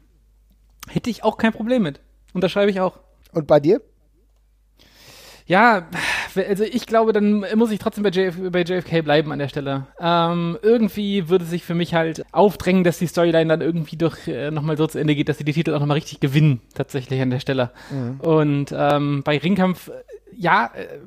[0.88, 2.00] Hätte ich auch kein Problem mit.
[2.32, 2.98] Unterschreibe ich auch.
[3.32, 3.82] Und bei dir?
[5.46, 5.86] Ja,
[6.34, 9.86] also ich glaube, dann muss ich trotzdem bei, JF, bei JFK bleiben an der Stelle.
[10.00, 14.50] Ähm, irgendwie würde sich für mich halt aufdrängen, dass die Storyline dann irgendwie doch äh,
[14.50, 17.30] nochmal so zu Ende geht, dass sie die Titel auch nochmal richtig gewinnen, tatsächlich an
[17.30, 17.70] der Stelle.
[17.90, 18.20] Mhm.
[18.20, 19.90] Und ähm, bei Ringkampf,
[20.36, 20.98] ja, äh,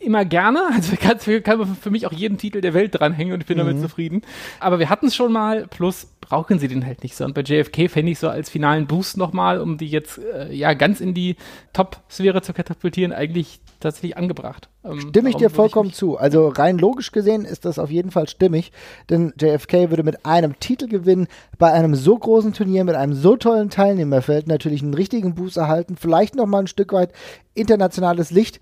[0.00, 0.62] immer gerne.
[0.74, 3.58] Also kann, kann man für mich auch jeden Titel der Welt dranhängen und ich bin
[3.58, 3.66] mhm.
[3.66, 4.22] damit zufrieden.
[4.58, 7.24] Aber wir hatten es schon mal, plus brauchen sie den halt nicht so.
[7.24, 10.74] Und bei JFK fände ich so als finalen Boost nochmal, um die jetzt äh, ja
[10.74, 11.36] ganz in die
[11.72, 14.68] Top-Sphäre zu katapultieren, eigentlich tatsächlich angebracht.
[14.84, 16.16] Ähm, Stimme ich dir vollkommen ich zu.
[16.16, 18.72] Also rein logisch gesehen ist das auf jeden Fall stimmig,
[19.08, 23.36] denn JFK würde mit einem Titel gewinnen, bei einem so großen Turnier, mit einem so
[23.36, 27.12] tollen Teilnehmerfeld natürlich einen richtigen Boost erhalten, vielleicht nochmal ein Stück weit
[27.54, 28.60] internationales Licht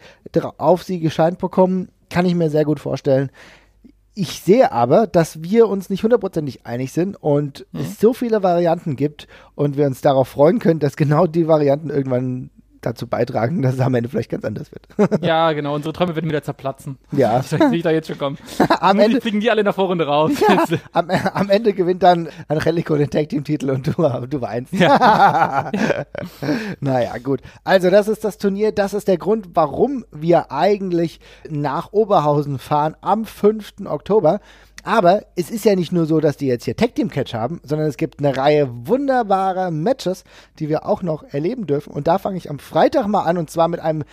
[0.58, 3.30] auf sie gescheint bekommen, kann ich mir sehr gut vorstellen.
[4.16, 7.80] Ich sehe aber, dass wir uns nicht hundertprozentig einig sind und mhm.
[7.80, 11.90] es so viele Varianten gibt und wir uns darauf freuen können, dass genau die Varianten
[11.90, 12.50] irgendwann
[12.84, 15.22] dazu beitragen, dass es am Ende vielleicht ganz anders wird.
[15.22, 15.74] ja, genau.
[15.74, 16.98] Unsere Träume werden wieder zerplatzen.
[17.12, 17.42] Ja.
[17.54, 18.38] Ich sehe ich da jetzt schon kommen.
[18.80, 20.32] am Ende fliegen die alle in der Vorrunde raus.
[20.40, 24.72] Ja, am, am, Ende gewinnt dann Angelico den Tag Team Titel und du, du weinst.
[24.72, 25.70] Ja.
[26.80, 27.40] naja, gut.
[27.62, 28.72] Also das ist das Turnier.
[28.72, 33.74] Das ist der Grund, warum wir eigentlich nach Oberhausen fahren am 5.
[33.86, 34.40] Oktober.
[34.84, 37.60] Aber es ist ja nicht nur so, dass die jetzt hier Tag Team Catch haben,
[37.64, 40.24] sondern es gibt eine Reihe wunderbarer Matches,
[40.58, 41.92] die wir auch noch erleben dürfen.
[41.92, 44.04] Und da fange ich am Freitag mal an und zwar mit einem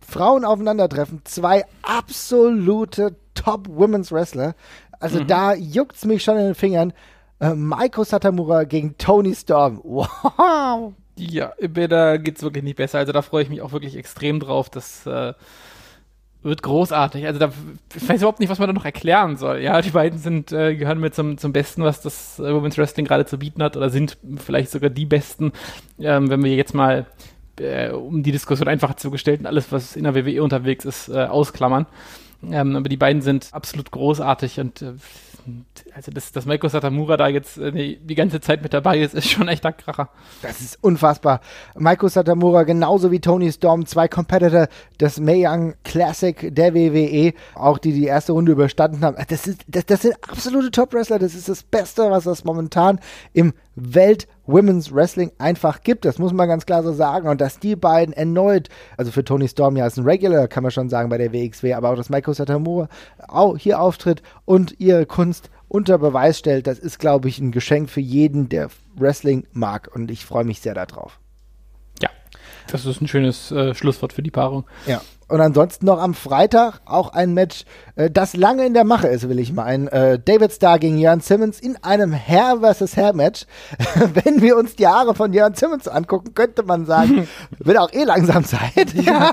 [0.00, 1.20] Frauen aufeinandertreffen.
[1.24, 4.54] Zwei absolute Top Women's Wrestler.
[4.98, 5.28] Also mhm.
[5.28, 6.92] da juckt's mich schon in den Fingern.
[7.40, 9.80] Äh, Maiko Satamura gegen Tony Storm.
[9.84, 10.94] Wow.
[11.16, 11.52] Ja,
[11.88, 12.98] da geht's wirklich nicht besser.
[12.98, 14.70] Also da freue ich mich auch wirklich extrem drauf.
[14.70, 15.34] Das äh,
[16.42, 17.26] wird großartig.
[17.26, 17.52] Also da
[17.94, 19.60] ich weiß überhaupt nicht, was man da noch erklären soll.
[19.60, 23.06] Ja, die beiden sind äh, gehören mir zum, zum Besten, was das äh, Women's Wrestling
[23.06, 25.52] gerade zu bieten hat, oder sind vielleicht sogar die Besten,
[25.98, 27.06] ähm, wenn wir jetzt mal
[27.58, 31.24] äh, um die Diskussion einfach zugestellt und alles, was in der WWE unterwegs ist, äh,
[31.24, 31.86] ausklammern.
[32.50, 34.92] Ähm, aber die beiden sind absolut großartig und äh,
[35.94, 39.14] also dass, dass Maiko Satamura da jetzt äh, die, die, ganze Zeit mit dabei ist,
[39.14, 40.10] ist schon echt ein Kracher.
[40.42, 41.40] Das ist unfassbar.
[41.76, 44.68] Maiko Satamura genauso wie Tony Storm, zwei Competitor
[45.00, 49.16] des Mae Young Classic der WWE, auch die die erste Runde überstanden haben.
[49.28, 51.18] Das, ist, das, das sind absolute Top-Wrestler.
[51.18, 53.00] Das ist das Beste, was es momentan
[53.32, 56.04] im Welt Women's Wrestling einfach gibt.
[56.04, 57.28] Das muss man ganz klar so sagen.
[57.28, 60.72] Und dass die beiden erneut, also für Tony Storm ja als ein Regular, kann man
[60.72, 62.88] schon sagen, bei der WXW, aber auch dass Maiko Satamura
[63.28, 67.90] auch hier auftritt und ihre Kunst unter Beweis stellt, das ist, glaube ich, ein Geschenk
[67.90, 69.90] für jeden, der Wrestling mag.
[69.94, 71.20] Und ich freue mich sehr darauf.
[72.70, 74.64] Das ist ein schönes äh, Schlusswort für die Paarung.
[74.86, 75.00] Ja.
[75.28, 77.64] Und ansonsten noch am Freitag auch ein Match,
[77.96, 79.86] äh, das lange in der Mache ist, will ich meinen.
[79.88, 82.96] Äh, David Starr gegen Jan Simmons in einem Herr vs.
[82.96, 83.44] Herr Match.
[84.24, 87.28] Wenn wir uns die Haare von Jan Simmons angucken, könnte man sagen,
[87.58, 88.94] wird auch eh langsam Zeit.
[88.94, 89.32] ja,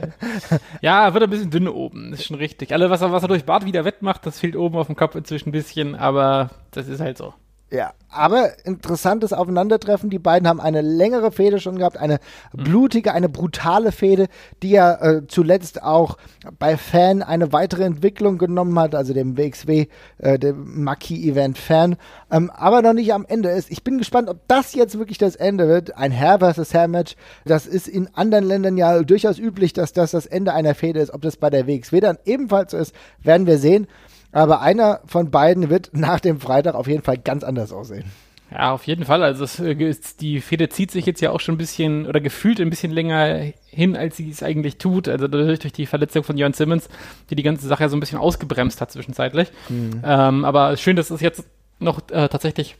[0.80, 2.72] ja wird ein bisschen dünn oben, ist schon richtig.
[2.72, 5.14] Alle, was er, was er durch Bart wieder wettmacht, das fehlt oben auf dem Kopf
[5.14, 7.32] inzwischen ein bisschen, aber das ist halt so.
[7.72, 10.10] Ja, aber interessantes Aufeinandertreffen.
[10.10, 12.18] Die beiden haben eine längere Fehde schon gehabt, eine
[12.52, 14.26] blutige, eine brutale Fehde,
[14.62, 16.18] die ja äh, zuletzt auch
[16.58, 19.86] bei Fan eine weitere Entwicklung genommen hat, also dem WXW,
[20.18, 21.96] äh, dem Marquis-Event Fan,
[22.30, 23.70] ähm, aber noch nicht am Ende ist.
[23.70, 25.96] Ich bin gespannt, ob das jetzt wirklich das Ende wird.
[25.96, 27.16] Ein Herr versus Herr Match.
[27.46, 31.14] Das ist in anderen Ländern ja durchaus üblich, dass das das Ende einer Fehde ist.
[31.14, 33.86] Ob das bei der WXW dann ebenfalls so ist, werden wir sehen.
[34.32, 38.04] Aber einer von beiden wird nach dem Freitag auf jeden Fall ganz anders aussehen.
[38.50, 39.22] Ja, auf jeden Fall.
[39.22, 42.60] Also es, äh, die Fehde zieht sich jetzt ja auch schon ein bisschen oder gefühlt
[42.60, 45.08] ein bisschen länger hin, als sie es eigentlich tut.
[45.08, 46.88] Also durch, durch die Verletzung von Jörn Simmons,
[47.30, 49.50] die die ganze Sache ja so ein bisschen ausgebremst hat zwischenzeitlich.
[49.68, 50.02] Mhm.
[50.04, 51.44] Ähm, aber schön, dass es jetzt
[51.78, 52.76] noch äh, tatsächlich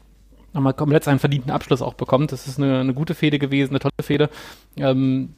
[0.53, 2.33] nochmal komplett seinen verdienten Abschluss auch bekommt.
[2.33, 4.29] Das ist eine, eine gute Fehde gewesen, eine tolle Fehde.
[4.77, 5.35] Ähm,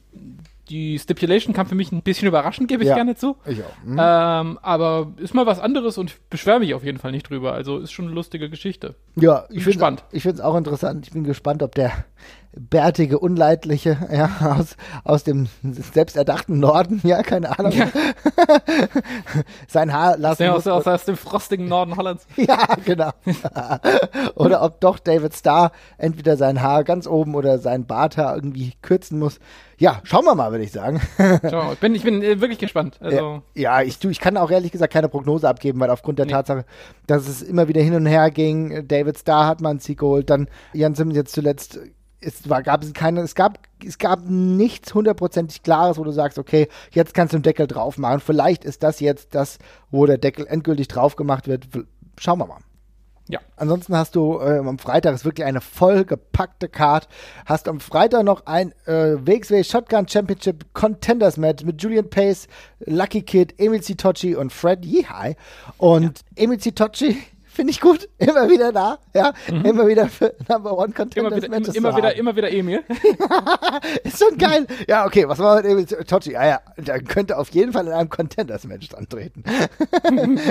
[0.68, 3.36] die Stipulation kam für mich ein bisschen überraschend, gebe ich ja, gerne zu.
[3.46, 3.84] Ich auch.
[3.84, 3.98] Mhm.
[4.00, 7.52] Ähm, aber ist mal was anderes und beschwere mich auf jeden Fall nicht drüber.
[7.52, 8.94] Also ist schon eine lustige Geschichte.
[9.16, 10.04] Ja, ich bin gespannt.
[10.12, 11.06] Ich finde es auch interessant.
[11.06, 11.92] Ich bin gespannt, ob der
[12.56, 17.72] bärtige, unleidliche, ja, aus, aus dem selbsterdachten Norden, ja, keine Ahnung.
[17.72, 17.88] Ja.
[19.68, 20.48] Sein Haar lassen.
[20.48, 22.26] Aus, aus, aus dem frostigen Norden Hollands.
[22.36, 23.10] ja, genau.
[24.34, 29.18] oder ob doch David Starr entweder sein Haar ganz oben oder sein Barthaar irgendwie kürzen
[29.18, 29.38] muss.
[29.76, 31.00] Ja, schauen wir mal, würde ich sagen.
[31.50, 32.98] Schau, ich bin, ich bin äh, wirklich gespannt.
[33.00, 36.26] Also ja, ich, du, ich kann auch ehrlich gesagt keine Prognose abgeben, weil aufgrund der
[36.26, 36.32] nee.
[36.32, 36.64] Tatsache,
[37.06, 40.48] dass es immer wieder hin und her ging, David Starr hat man Sieg geholt, dann
[40.72, 41.80] Jan Simmons jetzt zuletzt
[42.24, 46.38] es war, gab es keine, es gab, es gab nichts hundertprozentig Klares, wo du sagst,
[46.38, 48.20] okay, jetzt kannst du einen Deckel drauf machen.
[48.20, 49.58] Vielleicht ist das jetzt das,
[49.90, 51.66] wo der Deckel endgültig drauf gemacht wird.
[52.18, 52.58] Schauen wir mal.
[53.26, 53.40] Ja.
[53.56, 57.08] Ansonsten hast du äh, am Freitag ist wirklich eine vollgepackte Card.
[57.46, 62.48] Hast am Freitag noch ein äh, WXW Shotgun Championship Contenders Match mit Julian Pace,
[62.80, 65.36] Lucky Kid, Emil Citocci und Fred Yehai.
[65.78, 66.44] Und ja.
[66.44, 67.16] Emil Citocci
[67.54, 68.08] Finde ich gut.
[68.18, 68.98] Immer wieder da.
[69.14, 69.64] Ja, mhm.
[69.64, 72.82] immer wieder für Number One Contenders immer wieder, Matches immer, wieder, immer wieder Emil.
[74.02, 74.66] ist schon geil.
[74.88, 76.36] Ja, okay, was war mit Emil Tochi?
[76.36, 79.44] Ah ja, der könnte auf jeden Fall in einem Contenders Match antreten.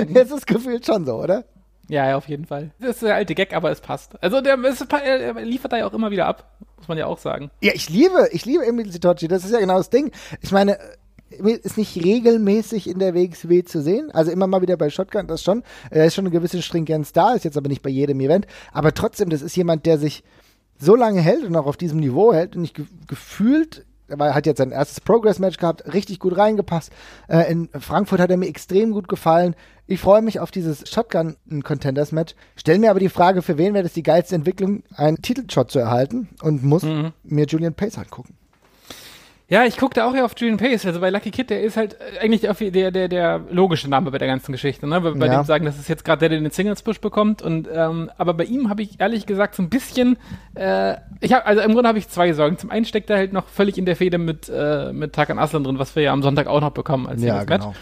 [0.08, 1.44] Jetzt ist das gefühlt schon so, oder?
[1.88, 2.70] Ja, ja, auf jeden Fall.
[2.80, 4.12] Das ist der alte Gag, aber es passt.
[4.22, 7.50] Also der, der liefert da ja auch immer wieder ab, muss man ja auch sagen.
[7.60, 9.28] Ja, ich liebe, ich liebe Emil Sitochi.
[9.28, 10.10] Das ist ja genau das Ding.
[10.40, 10.78] Ich meine,
[11.42, 14.10] ist nicht regelmäßig in der WXW zu sehen.
[14.10, 15.62] Also immer mal wieder bei Shotgun, das schon.
[15.90, 18.46] Er ist schon eine gewisse Stringenz da, ist jetzt aber nicht bei jedem Event.
[18.72, 20.24] Aber trotzdem, das ist jemand, der sich
[20.78, 24.46] so lange hält und auch auf diesem Niveau hält und nicht ge gefühlt er hat
[24.46, 26.92] jetzt sein erstes Progress-Match gehabt, richtig gut reingepasst.
[27.28, 29.54] Äh, in Frankfurt hat er mir extrem gut gefallen.
[29.86, 32.34] Ich freue mich auf dieses Shotgun-Contenders-Match.
[32.56, 35.78] Stell mir aber die Frage, für wen wäre das die geilste Entwicklung, einen Titelshot zu
[35.78, 37.12] erhalten und muss mhm.
[37.22, 38.36] mir Julian Pace angucken.
[39.46, 40.86] Ja, ich gucke da auch eher auf Julian Pace.
[40.86, 42.40] Also bei Lucky Kid, der ist halt äh, eigentlich
[42.72, 44.86] der, der, der logische Name bei der ganzen Geschichte.
[44.86, 45.00] Ne?
[45.02, 45.36] Bei Ja.
[45.40, 47.42] dem sagen, das ist jetzt gerade der, der den Singles-Push bekommt.
[47.42, 50.16] Und ähm, aber bei ihm habe ich ehrlich gesagt so ein bisschen,
[50.54, 52.56] äh, ich habe also im Grunde habe ich zwei Sorgen.
[52.56, 55.62] Zum einen steckt er halt noch völlig in der Fehde mit äh, mit Takan Aslan
[55.64, 57.64] drin, was wir ja am Sonntag auch noch bekommen als Ja, Singles-Match.
[57.64, 57.74] genau.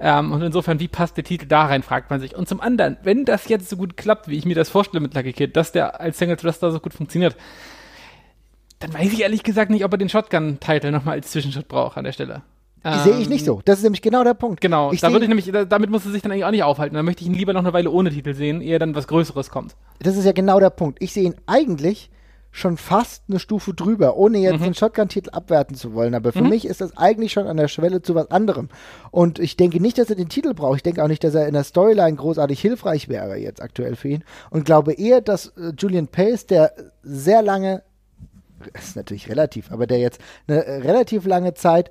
[0.00, 2.34] Ähm, und insofern, wie passt der Titel da rein, fragt man sich.
[2.34, 5.14] Und zum anderen, wenn das jetzt so gut klappt, wie ich mir das vorstelle mit
[5.14, 7.36] Lucky Kid, dass der als Singles Wrestler so gut funktioniert,
[8.82, 12.04] dann weiß ich ehrlich gesagt nicht, ob er den Shotgun-Titel nochmal als Zwischenschritt braucht an
[12.04, 12.42] der Stelle.
[13.04, 13.60] Sehe ich nicht so.
[13.64, 14.60] Das ist nämlich genau der Punkt.
[14.60, 16.64] Genau, Ich da würde ich nämlich, da, damit muss er sich dann eigentlich auch nicht
[16.64, 16.96] aufhalten.
[16.96, 19.50] Da möchte ich ihn lieber noch eine Weile ohne Titel sehen, ehe dann was Größeres
[19.50, 19.76] kommt.
[20.00, 21.00] Das ist ja genau der Punkt.
[21.00, 22.10] Ich sehe ihn eigentlich
[22.50, 24.64] schon fast eine Stufe drüber, ohne jetzt Mhm.
[24.64, 26.14] den Shotgun-Titel abwerten zu wollen.
[26.16, 28.68] Aber für mich ist das eigentlich schon an der Schwelle zu was anderem.
[29.12, 30.76] Und ich denke nicht, dass er den Titel braucht.
[30.78, 34.08] Ich denke auch nicht, dass er in der Storyline großartig hilfreich wäre jetzt aktuell für
[34.08, 34.24] ihn.
[34.50, 36.72] Und glaube eher, dass äh, Julian Pace, der
[37.04, 37.84] sehr lange
[38.74, 41.90] ist natürlich relativ, aber der jetzt eine äh, relativ lange Zeit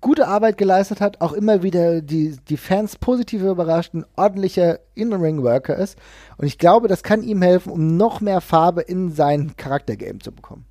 [0.00, 5.76] gute Arbeit geleistet hat, auch immer wieder die, die Fans positiv überrascht, ein ordentlicher In-Ring-Worker
[5.76, 5.98] ist.
[6.36, 10.32] Und ich glaube, das kann ihm helfen, um noch mehr Farbe in sein Charaktergame zu
[10.32, 10.64] bekommen.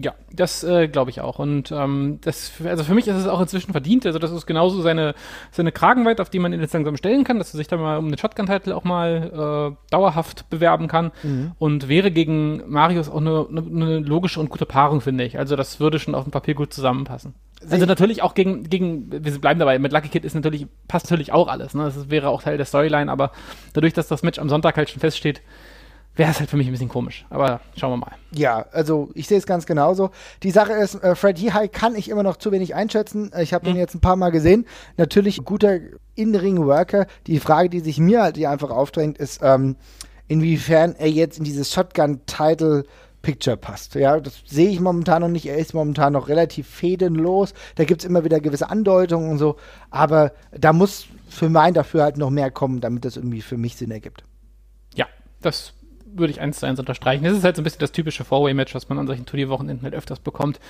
[0.00, 1.38] Ja, das äh, glaube ich auch.
[1.38, 4.06] Und ähm, das, also für mich ist es auch inzwischen verdient.
[4.06, 5.14] Also das ist genauso seine,
[5.50, 7.98] seine Kragenweite, auf die man ihn jetzt langsam stellen kann, dass er sich da mal
[7.98, 11.10] um den Shotgun-Titel auch mal äh, dauerhaft bewerben kann.
[11.58, 15.38] Und wäre gegen Marius auch eine, eine, eine logische und gute Paarung, finde ich.
[15.38, 17.34] Also das würde schon auf dem Papier gut zusammenpassen.
[17.68, 21.32] Also natürlich auch gegen, gegen, wir bleiben dabei, mit Lucky Kid ist natürlich, passt natürlich
[21.32, 21.74] auch alles.
[21.74, 21.84] Ne?
[21.84, 23.32] Das wäre auch Teil der Storyline, aber
[23.72, 25.42] dadurch, dass das Match am Sonntag halt schon feststeht,
[26.18, 27.24] wäre es halt für mich ein bisschen komisch.
[27.30, 28.12] Aber schauen wir mal.
[28.32, 30.10] Ja, also ich sehe es ganz genauso.
[30.42, 33.32] Die Sache ist, äh, Fred High kann ich immer noch zu wenig einschätzen.
[33.32, 34.66] Äh, Ich habe ihn jetzt ein paar Mal gesehen.
[34.96, 35.78] Natürlich ein guter
[36.16, 37.06] In-Ring-Worker.
[37.28, 39.76] Die Frage, die sich mir halt hier einfach aufdrängt, ist, ähm,
[40.26, 43.94] inwiefern er jetzt in dieses Shotgun-Title-Picture passt.
[43.94, 45.46] Ja, das sehe ich momentan noch nicht.
[45.46, 47.54] Er ist momentan noch relativ fädenlos.
[47.76, 49.56] Da gibt es immer wieder gewisse Andeutungen und so.
[49.90, 53.76] Aber da muss für mein dafür halt noch mehr kommen, damit das irgendwie für mich
[53.76, 54.24] Sinn ergibt.
[54.94, 55.06] Ja,
[55.40, 55.74] das
[56.14, 57.24] würde ich eins zu eins unterstreichen.
[57.24, 59.94] Das ist halt so ein bisschen das typische Four-Way-Match, was man an solchen Turnierwochenenden halt
[59.94, 60.60] öfters bekommt.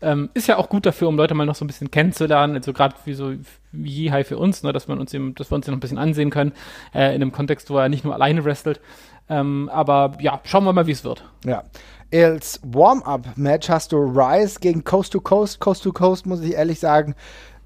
[0.00, 2.72] Ähm, ist ja auch gut dafür, um Leute mal noch so ein bisschen kennenzulernen, also
[2.72, 3.32] gerade wie so
[3.72, 5.80] wie High für uns, ne, dass man uns eben, dass wir uns den noch ein
[5.80, 6.52] bisschen ansehen können,
[6.94, 8.80] äh, in einem Kontext, wo er nicht nur alleine wrestelt.
[9.28, 11.24] Ähm, aber ja, schauen wir mal, wie es wird.
[11.44, 11.64] Ja.
[12.12, 15.58] Als Warm-Up-Match hast du Rise gegen Coast to Coast.
[15.58, 17.14] Coast to Coast, muss ich ehrlich sagen,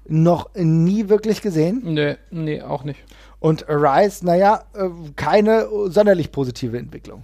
[0.07, 1.81] noch nie wirklich gesehen.
[1.83, 2.99] Nee, nee, auch nicht.
[3.41, 7.23] Und Rise, naja, äh, keine sonderlich positive Entwicklung.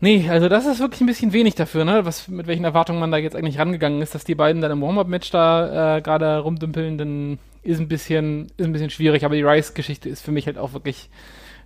[0.00, 2.06] Nee, also das ist wirklich ein bisschen wenig dafür, ne?
[2.06, 4.80] Was, mit welchen Erwartungen man da jetzt eigentlich rangegangen ist, dass die beiden dann im
[4.80, 9.42] Warm-Up-Match da äh, gerade rumdümpeln, dann ist ein bisschen, ist ein bisschen schwierig, aber die
[9.42, 11.10] Rice-Geschichte ist für mich halt auch wirklich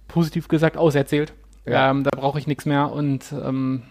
[0.09, 1.33] positiv gesagt auserzählt.
[1.65, 1.91] Ja.
[1.91, 3.85] Ähm, da brauche ich nichts mehr und ähm,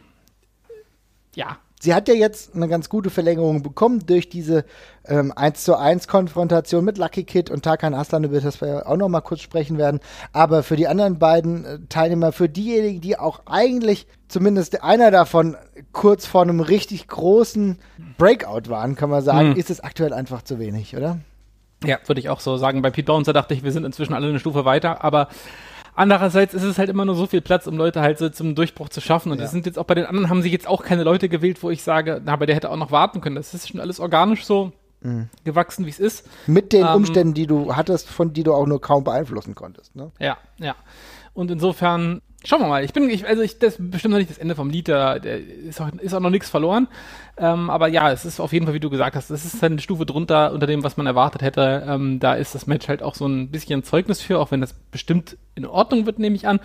[1.36, 4.66] ja, Sie hat ja jetzt eine ganz gute Verlängerung bekommen durch diese
[5.06, 8.98] ähm, 1 zu 1 Konfrontation mit Lucky Kid und Tarkan Aslan, über das wir auch
[8.98, 10.00] noch mal kurz sprechen werden.
[10.34, 15.56] Aber für die anderen beiden äh, Teilnehmer, für diejenigen, die auch eigentlich zumindest einer davon
[15.92, 17.78] kurz vor einem richtig großen
[18.18, 19.58] Breakout waren, kann man sagen, Hm.
[19.58, 21.20] ist es aktuell einfach zu wenig, oder?
[21.86, 22.82] Ja, würde ich auch so sagen.
[22.82, 25.28] Bei Pete Bouncer dachte ich, wir sind inzwischen alle eine Stufe weiter, aber
[25.98, 28.90] andererseits ist es halt immer nur so viel Platz, um Leute halt so zum Durchbruch
[28.90, 29.32] zu schaffen.
[29.32, 29.46] Und Ja.
[29.46, 31.70] es sind jetzt auch bei den anderen haben sie jetzt auch keine Leute gewählt, wo
[31.70, 33.36] ich sage, na, aber der hätte auch noch warten können.
[33.36, 34.72] Das ist schon alles organisch so
[35.44, 36.28] gewachsen, wie es ist.
[36.48, 39.96] Mit den Ähm, Umständen, die du hattest, von die du auch nur kaum beeinflussen konntest.
[39.96, 40.12] Ne?
[40.20, 40.76] Ja, ja.
[41.34, 42.84] Und insofern, schauen wir mal.
[42.84, 45.14] Ich bin, ich, also ich, das ist bestimmt noch nicht das Ende vom Lied, da
[45.14, 46.88] ist auch, ist auch noch nichts verloren.
[47.38, 49.80] Ähm, aber ja, es ist auf jeden Fall, wie du gesagt hast, es ist eine
[49.80, 51.86] Stufe drunter unter dem, was man erwartet hätte.
[51.88, 54.74] Ähm, da ist das Match halt auch so ein bisschen Zeugnis für, auch wenn das
[54.74, 56.60] bestimmt in Ordnung wird, nehme ich an.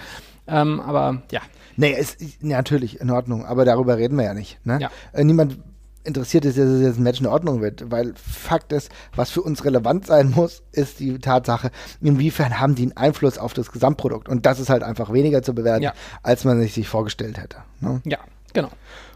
[0.46, 1.40] Ähm, aber ja,
[1.76, 4.64] Nee, ist natürlich in Ordnung, aber darüber reden wir ja nicht.
[4.66, 4.78] Ne?
[4.80, 4.90] Ja.
[5.12, 5.58] Äh, niemand
[6.04, 9.42] interessiert ist, dass es jetzt ein Match in Ordnung wird, weil Fakt ist, was für
[9.42, 14.28] uns relevant sein muss, ist die Tatsache, inwiefern haben die einen Einfluss auf das Gesamtprodukt.
[14.28, 15.92] Und das ist halt einfach weniger zu bewerten, Ja.
[16.22, 17.58] als man sich, sich vorgestellt hätte.
[17.80, 18.00] Ne?
[18.04, 18.18] ja,
[18.52, 18.70] genau.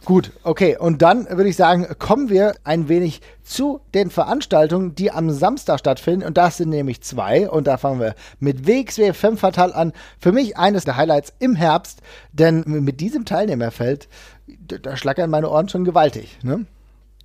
[0.04, 0.76] Gut, okay.
[0.78, 5.80] Und dann würde ich sagen, kommen wir ein wenig zu den Veranstaltungen, die am Samstag
[5.80, 6.24] stattfinden.
[6.24, 7.50] Und das sind nämlich zwei.
[7.50, 9.92] Und da fangen wir mit WXW Femme Fatale an.
[10.20, 14.08] Für mich eines der Highlights im Herbst, denn mit diesem Teilnehmerfeld,
[14.46, 16.38] da da schlackern meine Ohren schon gewaltig.
[16.44, 16.66] Ne?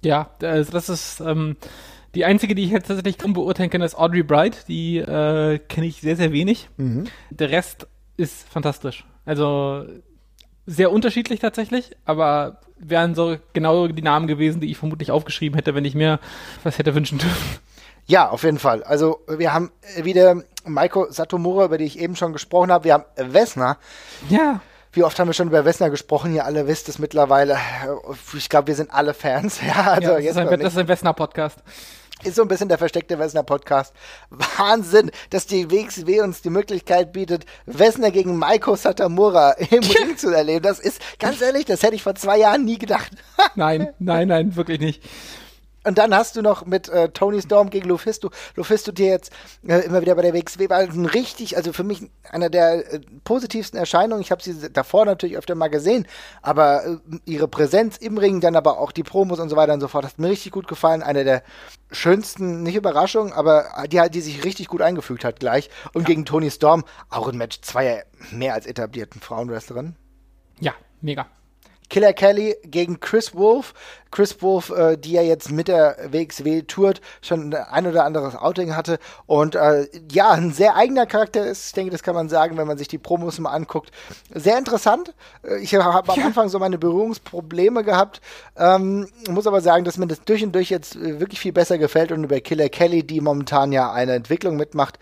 [0.04, 1.58] Ja, also das ist ähm,
[2.16, 4.68] die einzige, die ich jetzt tatsächlich kaum beurteilen kann, ist Audrey Bright.
[4.68, 6.70] Die äh, kenne ich sehr, sehr wenig.
[7.30, 7.88] Der Rest
[8.18, 9.06] ist fantastisch.
[9.26, 9.86] Also
[10.66, 15.76] sehr unterschiedlich tatsächlich, aber wären so genau die Namen gewesen, die ich vermutlich aufgeschrieben hätte,
[15.76, 16.20] wenn ich mir
[16.64, 17.60] was hätte wünschen dürfen.
[18.08, 18.84] Ja, auf jeden Fall.
[18.84, 22.86] Also wir haben wieder Maiko Satomura, über die ich eben schon gesprochen habe.
[22.86, 23.78] Wir haben Vesna,
[24.30, 24.62] Ja,
[24.94, 26.36] Wie oft haben wir schon über Wessner gesprochen?
[26.36, 27.58] Ihr alle wisst es mittlerweile.
[28.36, 29.60] Ich glaube, wir sind alle Fans.
[29.66, 31.60] Ja, also ja, das, jetzt ist ein, das ist ein Wessner-Podcast.
[32.24, 33.94] Ist so ein bisschen der versteckte Wessner Podcast.
[34.30, 40.30] Wahnsinn, dass die WXW uns die Möglichkeit bietet, Wessner gegen Maiko Satamura im Ring zu
[40.30, 40.62] erleben.
[40.62, 43.12] Das ist, ganz ehrlich, das hätte ich vor zwei Jahren nie gedacht.
[43.56, 45.04] nein, nein, nein, wirklich nicht.
[45.84, 48.30] Und dann hast du noch mit äh, Tony Storm gegen Lufisto.
[48.56, 49.32] Lufisto dir jetzt
[49.68, 53.00] äh, immer wieder bei der WXW war ein richtig, also für mich einer der äh,
[53.24, 54.22] positivsten Erscheinungen.
[54.22, 56.08] Ich habe sie davor natürlich öfter mal gesehen,
[56.44, 59.82] aber äh, ihre Präsenz im Ring, dann aber auch die Promos und so weiter und
[59.82, 61.02] so fort, hat mir richtig gut gefallen.
[61.02, 61.42] Eine der
[61.92, 65.72] schönsten, nicht Überraschungen, aber die halt, die sich richtig gut eingefügt hat gleich.
[65.94, 66.08] Und ja.
[66.08, 69.96] gegen Tony Storm auch ein Match zweier mehr als etablierten Frauenwrestlerinnen.
[70.60, 71.26] Ja, mega.
[71.92, 73.74] Killer Kelly gegen Chris Wolf.
[74.12, 78.76] Chris Wolf, äh, die ja jetzt mit der WXW tourt, schon ein oder anderes Outing
[78.76, 81.68] hatte und äh, ja, ein sehr eigener Charakter ist.
[81.68, 83.92] Ich denke, das kann man sagen, wenn man sich die Promos mal anguckt.
[84.34, 85.14] Sehr interessant.
[85.44, 88.22] Äh, ich habe am Anfang so meine Berührungsprobleme gehabt,
[88.58, 91.78] ähm, muss aber sagen, dass mir das durch und durch jetzt äh, wirklich viel besser
[91.78, 94.98] gefällt und über Killer Kelly, die momentan ja eine Entwicklung mitmacht,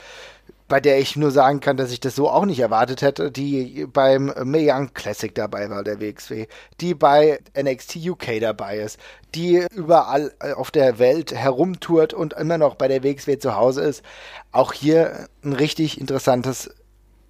[0.70, 3.88] bei der ich nur sagen kann, dass ich das so auch nicht erwartet hätte, die
[3.92, 6.46] beim Mae Young Classic dabei war, der WXW,
[6.80, 9.00] die bei NXT UK dabei ist,
[9.36, 13.82] die überall äh, auf der Welt herumtourt und immer noch bei der WXW zu Hause
[13.82, 14.04] ist.
[14.52, 16.74] Auch hier ein richtig interessantes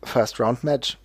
[0.03, 0.97] First-Round-Match.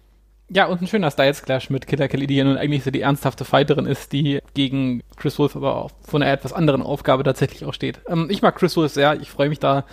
[0.51, 3.01] Ja, und ein schöner Styles Clash mit Killer Kelly, die ja nun eigentlich so die
[3.01, 7.65] ernsthafte Fighterin ist, die gegen Chris Wolf aber auch von einer etwas anderen Aufgabe tatsächlich
[7.65, 8.01] auch steht.
[8.09, 9.85] Ähm, ich mag Chris Wolf sehr, ich freue mich da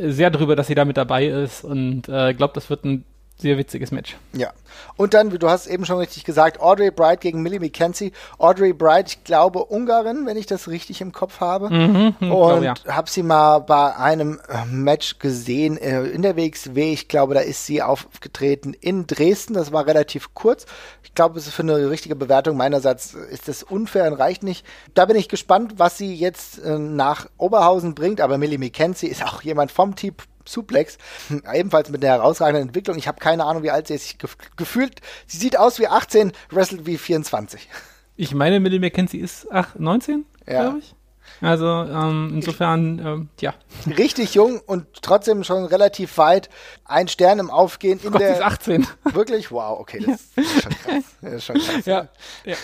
[0.00, 3.04] sehr drüber, dass sie da mit dabei ist und äh, glaube, das wird ein
[3.38, 4.16] sehr witziges Match.
[4.32, 4.52] Ja.
[4.96, 8.12] Und dann, wie du hast eben schon richtig gesagt, Audrey Bright gegen Millie McKenzie.
[8.38, 11.68] Audrey Bright, ich glaube Ungarin, wenn ich das richtig im Kopf habe.
[11.68, 12.74] Mhm, und glaub, ja.
[12.88, 16.92] habe sie mal bei einem äh, Match gesehen äh, in der WXW.
[16.92, 19.52] Ich glaube, da ist sie aufgetreten in Dresden.
[19.52, 20.64] Das war relativ kurz.
[21.02, 24.64] Ich glaube, es ist für eine richtige Bewertung meinerseits ist das unfair und reicht nicht.
[24.94, 28.22] Da bin ich gespannt, was sie jetzt äh, nach Oberhausen bringt.
[28.22, 30.14] Aber Millie McKenzie ist auch jemand vom Team
[30.46, 30.98] Suplex.
[31.52, 32.96] Ebenfalls mit einer herausragenden Entwicklung.
[32.98, 34.18] Ich habe keine Ahnung, wie alt sie ist.
[34.18, 37.68] Gef gefühlt, sie sieht aus wie 18, wrestelt wie 24.
[38.16, 40.62] Ich meine, Millie McKenzie ist ach, 19, ja.
[40.62, 40.94] glaube ich.
[41.40, 43.54] Also ähm, insofern, ähm, ja.
[43.86, 46.48] Richtig jung und trotzdem schon relativ weit.
[46.84, 48.34] Ein Stern im Aufgehen in Gott, der.
[48.34, 48.86] Ist 18.
[49.12, 49.50] Wirklich?
[49.50, 50.42] Wow, okay, das ja.
[50.42, 51.04] ist schon krass.
[51.20, 51.84] Das ist schon krass.
[51.84, 52.08] ja.
[52.44, 52.56] ja.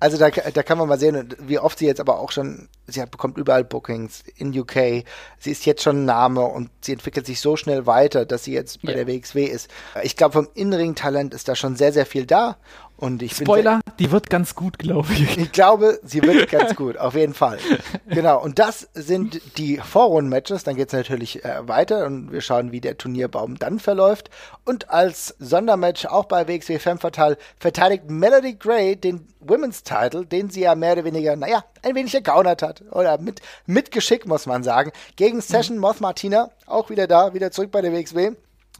[0.00, 3.00] Also da, da kann man mal sehen, wie oft sie jetzt aber auch schon, sie
[3.00, 5.04] hat, bekommt überall Bookings in UK.
[5.38, 8.52] Sie ist jetzt schon ein Name und sie entwickelt sich so schnell weiter, dass sie
[8.52, 9.04] jetzt bei ja.
[9.04, 9.70] der WXW ist.
[10.02, 12.56] Ich glaube, vom Innenring-Talent ist da schon sehr, sehr viel da
[13.00, 15.38] und ich Spoiler, die wird ganz gut, glaube ich.
[15.38, 17.58] Ich glaube, sie wird ganz gut, auf jeden Fall.
[18.06, 20.64] Genau, und das sind die Vorrunden-Matches.
[20.64, 24.28] Dann geht es natürlich äh, weiter und wir schauen, wie der Turnierbaum dann verläuft.
[24.66, 30.50] Und als Sondermatch auch bei WXW Femme Fatale verteidigt Melody Gray den Women's Title, den
[30.50, 32.82] sie ja mehr oder weniger, naja, ein wenig ergaunert hat.
[32.90, 34.92] Oder mit, mit Geschick, muss man sagen.
[35.16, 35.82] Gegen Session mhm.
[35.82, 38.32] Moth Martina, auch wieder da, wieder zurück bei der WXW.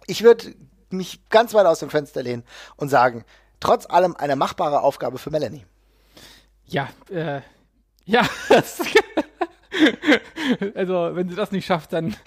[0.06, 0.54] Ich würde
[0.90, 2.44] mich ganz weit aus dem Fenster lehnen
[2.76, 3.24] und sagen,
[3.60, 5.64] trotz allem eine machbare Aufgabe für Melanie.
[6.66, 7.40] Ja, äh,
[8.04, 8.22] ja.
[10.74, 12.16] also, wenn sie das nicht schafft, dann.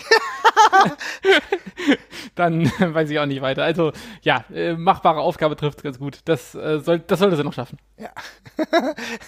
[2.35, 3.63] dann weiß ich auch nicht weiter.
[3.63, 6.19] Also, ja, äh, machbare Aufgabe trifft ganz gut.
[6.25, 7.77] Das, äh, soll, das sollte sie noch schaffen.
[7.97, 8.09] Ja.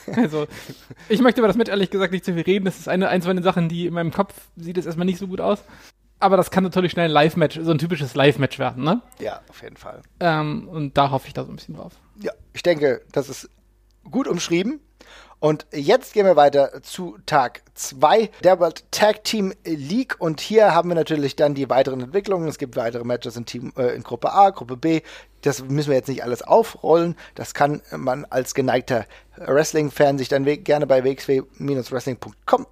[0.15, 0.47] also,
[1.09, 2.65] ich möchte über das Match ehrlich gesagt nicht zu viel reden.
[2.65, 5.19] Das ist eine, eins von den Sachen, die in meinem Kopf sieht es erstmal nicht
[5.19, 5.63] so gut aus
[6.19, 9.01] aber das kann natürlich schnell ein Live-Match, so ein typisches Live-Match werden, ne?
[9.19, 10.01] Ja, auf jeden Fall.
[10.19, 11.93] Ähm, und da hoffe ich da so ein bisschen drauf.
[12.21, 13.49] Ja, ich denke, das ist
[14.09, 14.79] gut umschrieben.
[15.39, 20.15] Und jetzt gehen wir weiter zu Tag 2 der World Tag Team League.
[20.19, 22.47] Und hier haben wir natürlich dann die weiteren Entwicklungen.
[22.47, 25.01] Es gibt weitere Matches in, Team, äh, in Gruppe A, Gruppe B.
[25.41, 27.15] Das müssen wir jetzt nicht alles aufrollen.
[27.35, 29.05] Das kann man als geneigter
[29.37, 32.65] Wrestling-Fan sich dann gerne bei wxw-wrestling.com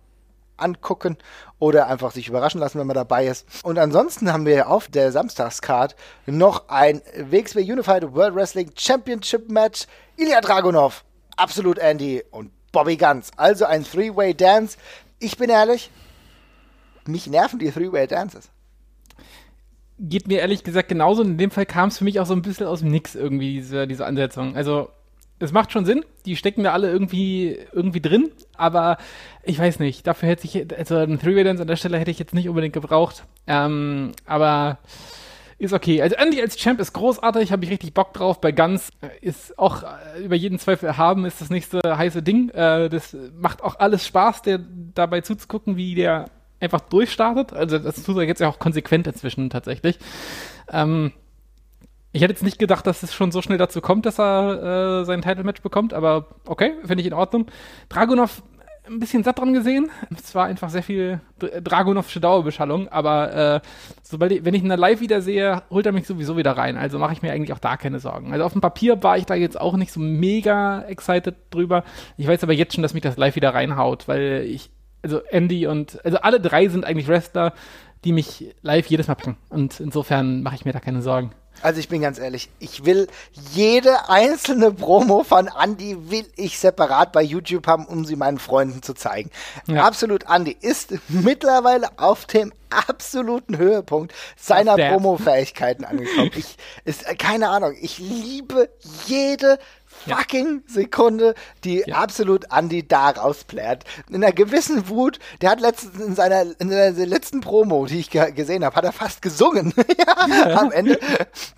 [0.57, 1.17] angucken
[1.59, 3.45] oder einfach sich überraschen lassen, wenn man dabei ist.
[3.63, 5.95] Und ansonsten haben wir auf der Samstagscard
[6.25, 9.87] noch ein WXW Unified World Wrestling Championship Match.
[10.17, 11.03] Ilya Dragunov,
[11.37, 13.31] Absolut Andy und Bobby Guns.
[13.37, 14.77] Also ein Three-Way Dance.
[15.19, 15.89] Ich bin ehrlich,
[17.05, 18.49] mich nerven die Three-Way Dances.
[19.99, 21.21] Geht mir ehrlich gesagt genauso.
[21.21, 23.55] In dem Fall kam es für mich auch so ein bisschen aus dem Nix irgendwie,
[23.55, 24.55] diese, diese Ansetzung.
[24.55, 24.89] Also
[25.43, 28.97] es macht schon Sinn, die stecken da alle irgendwie, irgendwie drin, aber
[29.43, 32.33] ich weiß nicht, dafür hätte ich, also ein Three-Way-Dance an der Stelle hätte ich jetzt
[32.33, 34.79] nicht unbedingt gebraucht, ähm, aber
[35.59, 36.01] ist okay.
[36.01, 38.41] Also Andy als Champ ist großartig, habe ich richtig Bock drauf.
[38.41, 38.89] Bei Guns
[39.21, 42.49] ist auch äh, über jeden Zweifel erhaben, ist das nächste heiße Ding.
[42.49, 44.59] Äh, das macht auch alles Spaß, der
[44.93, 46.25] dabei zuzugucken, wie der
[46.59, 47.53] einfach durchstartet.
[47.53, 49.99] Also das tut er jetzt ja auch konsequent inzwischen tatsächlich.
[50.71, 51.11] Ähm,
[52.13, 55.05] Ich hätte jetzt nicht gedacht, dass es schon so schnell dazu kommt, dass er äh,
[55.05, 57.47] sein Title-Match bekommt, aber okay, finde ich in Ordnung.
[57.89, 58.43] Dragunov
[58.85, 59.89] ein bisschen satt dran gesehen.
[60.15, 63.61] Es war einfach sehr viel Dragonovsche Dauerbeschallung, aber äh,
[64.03, 66.77] sobald wenn ich ihn dann live wieder sehe, holt er mich sowieso wieder rein.
[66.77, 68.31] Also mache ich mir eigentlich auch da keine Sorgen.
[68.31, 71.83] Also auf dem Papier war ich da jetzt auch nicht so mega excited drüber.
[72.17, 74.69] Ich weiß aber jetzt schon, dass mich das live wieder reinhaut, weil ich,
[75.01, 77.53] also Andy und, also alle drei sind eigentlich Wrestler,
[78.03, 79.37] die mich live jedes Mal packen.
[79.49, 81.31] Und insofern mache ich mir da keine Sorgen.
[81.61, 83.07] Also ich bin ganz ehrlich, ich will
[83.53, 88.81] jede einzelne Promo von Andy will ich separat bei YouTube haben, um sie meinen Freunden
[88.83, 89.29] zu zeigen.
[89.67, 89.85] Ja.
[89.85, 96.31] Absolut Andy ist mittlerweile auf dem absoluten Höhepunkt seiner Promo-Fähigkeiten angekommen.
[96.35, 98.69] Ich ist keine Ahnung, ich liebe
[99.05, 99.59] jede
[100.07, 100.73] fucking ja.
[100.73, 101.95] Sekunde, die ja.
[101.95, 103.83] absolut Andy da rausplärt.
[104.09, 108.09] In einer gewissen Wut, der hat letztens in seiner, in seiner letzten Promo, die ich
[108.09, 109.73] gesehen habe, hat er fast gesungen.
[109.97, 110.99] ja, am Ende.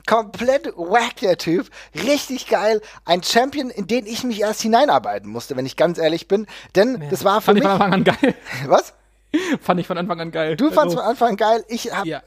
[0.05, 1.69] Komplett wack, der Typ.
[1.95, 2.81] Richtig geil.
[3.05, 6.47] Ein Champion, in den ich mich erst hineinarbeiten musste, wenn ich ganz ehrlich bin.
[6.75, 7.67] Denn das war für Fand mich.
[7.67, 8.35] Fand ich von Anfang an geil.
[8.67, 8.93] Was?
[9.61, 10.55] Fand ich von Anfang an geil.
[10.55, 11.65] Du fandst also, von Anfang an geil.
[11.67, 12.21] Ich hab ja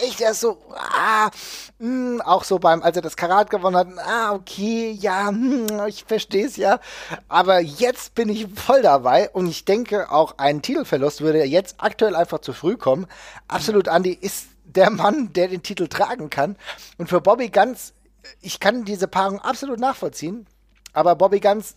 [0.00, 1.30] echt erst so, ah,
[1.78, 5.70] mh, hm, auch so beim, als er das Karat gewonnen hat, ah, okay, ja, mh,
[5.70, 6.80] hm, ich verstehe es ja.
[7.28, 12.16] Aber jetzt bin ich voll dabei und ich denke, auch ein Titelverlust würde jetzt aktuell
[12.16, 13.06] einfach zu früh kommen.
[13.48, 16.56] Absolut, Andy ist der Mann, der den Titel tragen kann.
[16.98, 17.92] Und für Bobby Ganz,
[18.40, 20.46] ich kann diese Paarung absolut nachvollziehen.
[20.92, 21.76] Aber Bobby Ganz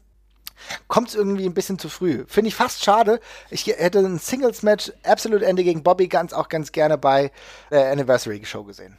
[0.87, 2.25] kommt es irgendwie ein bisschen zu früh.
[2.27, 3.19] Finde ich fast schade.
[3.49, 7.31] Ich hätte ein Singles-Match Absolute Ende gegen Bobby ganz auch ganz gerne bei
[7.71, 8.95] der Anniversary Show gesehen.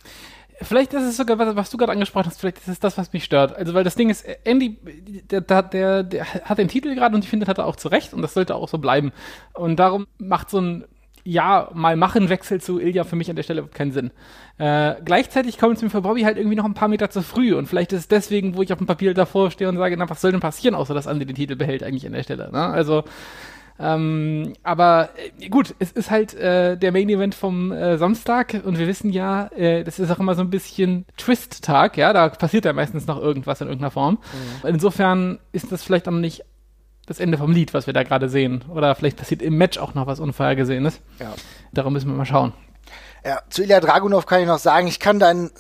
[0.63, 3.13] Vielleicht ist es sogar, was, was du gerade angesprochen hast, vielleicht ist es das, was
[3.13, 3.55] mich stört.
[3.55, 4.79] Also, weil das Ding ist, Andy,
[5.31, 7.89] der, der, der hat den Titel gerade und ich finde, das hat er auch zu
[7.89, 9.13] Recht und das sollte auch so bleiben.
[9.53, 10.85] Und darum macht so ein
[11.27, 14.13] ja, mal machen Wechsel zu Ilya für mich an der Stelle keinen Sinn.
[14.59, 17.53] Äh, gleichzeitig kommt es mir für Bobby halt irgendwie noch ein paar Meter zu früh
[17.53, 20.09] und vielleicht ist es deswegen, wo ich auf dem Papier davor stehe und sage, na,
[20.09, 22.51] was soll denn passieren, außer dass Andi den Titel behält eigentlich an der Stelle.
[22.53, 22.65] Ne?
[22.65, 23.03] Also,
[23.81, 25.11] ähm, aber
[25.41, 29.11] äh, gut, es ist halt äh, der Main Event vom äh, Samstag und wir wissen
[29.11, 33.09] ja, äh, das ist auch immer so ein bisschen Twist-Tag, ja, da passiert ja meistens
[33.09, 34.19] noch irgendwas in irgendeiner Form.
[34.63, 34.69] Mhm.
[34.69, 36.45] Insofern ist das vielleicht auch nicht
[37.07, 38.65] das Ende vom Lied, was wir da gerade sehen.
[38.69, 41.01] Oder vielleicht passiert im Match auch noch was Unvorhergesehenes.
[41.19, 41.35] Ja.
[41.73, 42.53] Darum müssen wir mal schauen.
[43.25, 45.51] Ja, zu Ilya Dragunov kann ich noch sagen, ich kann dein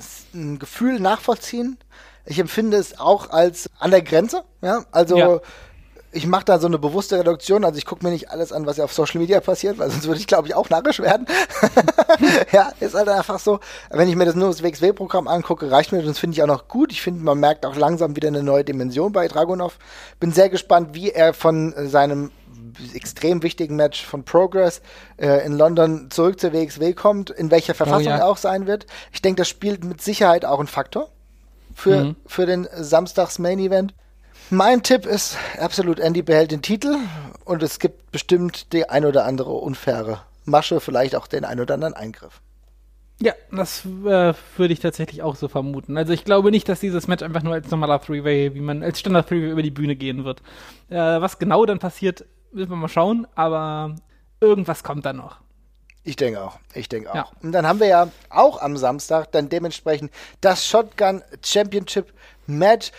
[0.59, 1.78] Gefühl nachvollziehen.
[2.24, 4.42] Ich empfinde es auch als an der Grenze.
[4.61, 5.40] Ja, also ja
[6.17, 7.64] ich mache da so eine bewusste Reduktion.
[7.64, 10.07] Also ich gucke mir nicht alles an, was ja auf Social Media passiert, weil sonst
[10.07, 11.27] würde ich, glaube ich, auch narrisch werden.
[12.53, 13.61] ja, ist halt einfach so.
[13.91, 16.69] Wenn ich mir das nur das WXW-Programm angucke, reicht mir das, finde ich auch noch
[16.69, 16.91] gut.
[16.91, 19.79] Ich finde, man merkt auch langsam wieder eine neue Dimension bei Dragunov.
[20.19, 22.31] Bin sehr gespannt, wie er von seinem
[22.95, 24.81] extrem wichtigen Match von Progress
[25.19, 28.19] äh, in London zurück zur WXW kommt, in welcher oh Verfassung oh, ja.
[28.19, 28.87] er auch sein wird.
[29.12, 31.09] Ich denke, das spielt mit Sicherheit auch ein Faktor
[31.75, 32.17] für, mhm.
[32.27, 33.95] für den Samstags Main Event.
[34.51, 36.97] Mein Tipp ist absolut, Andy behält den Titel
[37.44, 41.74] und es gibt bestimmt die ein oder andere unfaire Masche, vielleicht auch den ein oder
[41.74, 42.40] anderen Eingriff.
[43.20, 45.97] Ja, das äh, würde ich tatsächlich auch so vermuten.
[45.97, 49.01] Also ich glaube nicht, dass dieses Match einfach nur als normaler Three-Way, wie man als
[49.01, 50.42] Standard Three-Way über die Bühne gehen wird.
[50.90, 53.97] Äh, was genau dann passiert, müssen wir mal schauen, aber
[54.40, 55.40] irgendwas kommt dann noch.
[56.05, 56.61] Ich denke auch.
[56.72, 57.14] Ich denke auch.
[57.16, 57.28] Ja.
[57.42, 62.12] Und dann haben wir ja auch am Samstag dann dementsprechend das Shotgun Championship
[62.47, 62.92] Match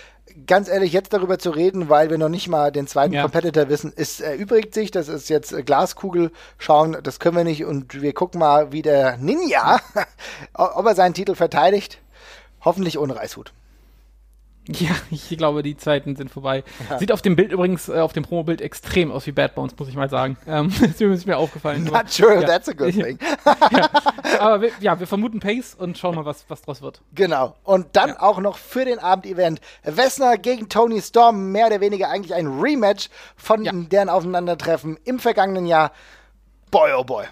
[0.45, 3.21] ganz ehrlich, jetzt darüber zu reden, weil wir noch nicht mal den zweiten ja.
[3.21, 4.91] Competitor wissen, ist erübrigt sich.
[4.91, 7.65] Das ist jetzt Glaskugel schauen, das können wir nicht.
[7.65, 9.79] Und wir gucken mal, wie der Ninja,
[10.53, 11.99] ob er seinen Titel verteidigt.
[12.61, 13.53] Hoffentlich ohne Reishut.
[14.79, 16.63] Ja, ich glaube, die Zeiten sind vorbei.
[16.89, 16.99] Ja.
[16.99, 19.89] Sieht auf dem Bild übrigens, äh, auf dem Promo-Bild extrem aus wie Bad Bones, muss
[19.89, 20.37] ich mal sagen.
[20.47, 21.83] Ähm, das ist mir aufgefallen.
[21.83, 22.47] Not sure, ja.
[22.47, 23.19] that's a good thing.
[23.71, 23.89] ja.
[24.39, 27.01] Aber wir, ja, wir vermuten Pace und schauen mal, was, was draus wird.
[27.13, 27.55] Genau.
[27.63, 28.21] Und dann ja.
[28.21, 33.09] auch noch für den Abend-Event Wessner gegen Tony Storm, mehr oder weniger eigentlich ein Rematch
[33.35, 35.91] von deren Aufeinandertreffen im vergangenen Jahr.
[36.71, 37.25] Boy, oh boy.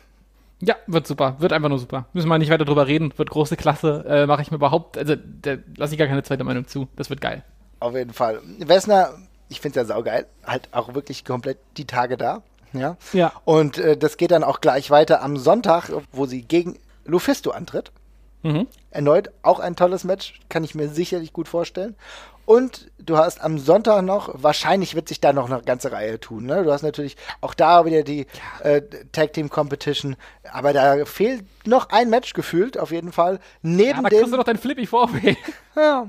[0.66, 1.36] Ja, wird super.
[1.40, 2.08] Wird einfach nur super.
[2.14, 3.14] Müssen wir nicht weiter drüber reden.
[3.18, 4.04] Wird große Klasse.
[4.08, 6.88] Äh, Mache ich mir überhaupt, also da lasse ich gar keine zweite Meinung zu.
[6.96, 7.44] Das wird geil.
[7.80, 8.42] Auf jeden Fall.
[8.60, 9.14] Wessner,
[9.48, 10.26] ich finde es ja saugeil.
[10.44, 12.42] Halt auch wirklich komplett die Tage da.
[12.74, 12.98] Ja.
[13.14, 13.32] ja.
[13.46, 17.92] Und äh, das geht dann auch gleich weiter am Sonntag, wo sie gegen Lufisto antritt.
[18.44, 18.68] Mhm.
[18.92, 21.96] Erneut auch ein tolles Match, kann ich mir sicherlich gut vorstellen.
[22.46, 26.46] Und du hast am Sonntag noch, wahrscheinlich wird sich da noch eine ganze Reihe tun.
[26.46, 26.64] Ne?
[26.64, 28.28] Du hast natürlich auch da wieder die
[28.64, 28.82] äh,
[29.12, 30.16] Tag Team Competition,
[30.52, 33.40] aber da fehlt noch ein Match gefühlt, auf jeden Fall.
[33.62, 34.20] Neben ja, aber dem.
[34.20, 35.10] kriegst du doch dein Flippy vor.
[35.76, 36.08] ja.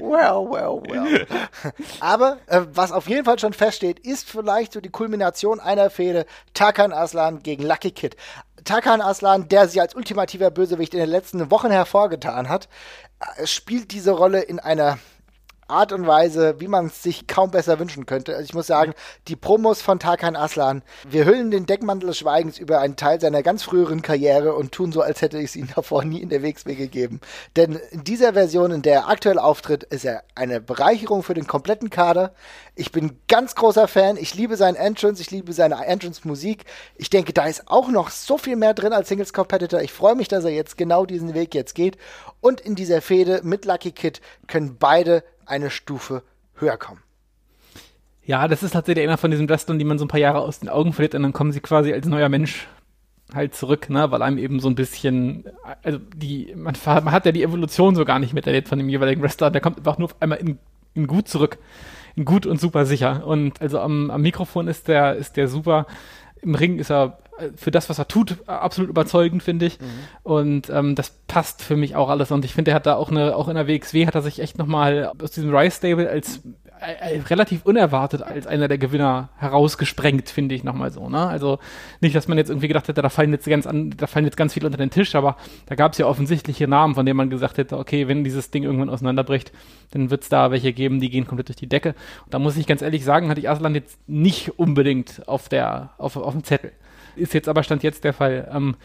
[0.00, 1.26] Well, well, well.
[2.00, 6.24] Aber äh, was auf jeden Fall schon feststeht, ist vielleicht so die Kulmination einer Fehde
[6.54, 8.16] Takan Aslan gegen Lucky Kid.
[8.64, 12.68] Takan Aslan, der sich als ultimativer Bösewicht in den letzten Wochen hervorgetan hat,
[13.36, 14.98] äh, spielt diese Rolle in einer
[15.70, 18.32] Art und Weise, wie man es sich kaum besser wünschen könnte.
[18.32, 18.92] Also ich muss sagen,
[19.28, 23.42] die Promos von Tarkan Aslan, wir hüllen den Deckmantel des Schweigens über einen Teil seiner
[23.42, 26.42] ganz früheren Karriere und tun so, als hätte ich es ihm davor nie in der
[26.42, 27.20] WXW gegeben.
[27.56, 31.46] Denn in dieser Version, in der er aktuell auftritt, ist er eine Bereicherung für den
[31.46, 32.32] kompletten Kader.
[32.74, 34.16] Ich bin ganz großer Fan.
[34.16, 35.20] Ich liebe seinen Entrance.
[35.20, 36.64] Ich liebe seine Entrance-Musik.
[36.96, 39.80] Ich denke, da ist auch noch so viel mehr drin als Singles Competitor.
[39.80, 41.98] Ich freue mich, dass er jetzt genau diesen Weg jetzt geht.
[42.40, 46.22] Und in dieser Fehde mit Lucky Kid können beide eine Stufe
[46.54, 47.00] höher kommen.
[48.24, 50.60] Ja, das ist tatsächlich einer von diesen Wrestlern, die man so ein paar Jahre aus
[50.60, 52.68] den Augen verliert und dann kommen sie quasi als neuer Mensch
[53.34, 55.44] halt zurück, ne, weil einem eben so ein bisschen,
[55.82, 59.22] also die, man, man hat ja die Evolution so gar nicht miterlebt von dem jeweiligen
[59.22, 60.58] Wrestler, der kommt einfach nur einmal in,
[60.94, 61.58] in gut zurück,
[62.16, 65.86] in gut und super sicher und also am, am Mikrofon ist der, ist der super,
[66.42, 67.18] im Ring ist er
[67.56, 69.80] für das, was er tut, absolut überzeugend, finde ich.
[69.80, 69.84] Mhm.
[70.22, 72.30] Und ähm, das passt für mich auch alles.
[72.30, 74.40] Und ich finde, er hat da auch eine, auch in der WXW hat er sich
[74.40, 76.52] echt nochmal aus diesem Rice Stable als äh, äh,
[77.28, 81.08] relativ unerwartet als einer der Gewinner herausgesprengt, finde ich nochmal so.
[81.08, 81.26] Ne?
[81.26, 81.58] Also
[82.00, 84.36] nicht, dass man jetzt irgendwie gedacht hätte, da fallen jetzt ganz an, da fallen jetzt
[84.36, 87.30] ganz viel unter den Tisch, aber da gab es ja offensichtliche Namen, von denen man
[87.30, 89.52] gesagt hätte, okay, wenn dieses Ding irgendwann auseinanderbricht,
[89.90, 91.94] dann wird es da welche geben, die gehen komplett durch die Decke.
[92.24, 95.90] Und da muss ich ganz ehrlich sagen, hatte ich Aslan jetzt nicht unbedingt auf der,
[95.98, 96.72] auf, auf dem Zettel.
[97.16, 98.50] Ist jetzt aber Stand jetzt der Fall.
[98.54, 98.76] Ähm,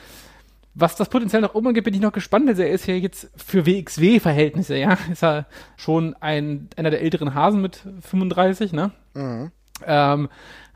[0.75, 2.49] was das Potenzial nach oben angeht, bin ich noch gespannt.
[2.49, 5.45] Also er ist ja jetzt für WXW-Verhältnisse, ja, ist er
[5.77, 8.91] schon ein, einer der älteren Hasen mit 35, ne?
[9.13, 9.51] Mhm.
[9.85, 10.29] Ähm,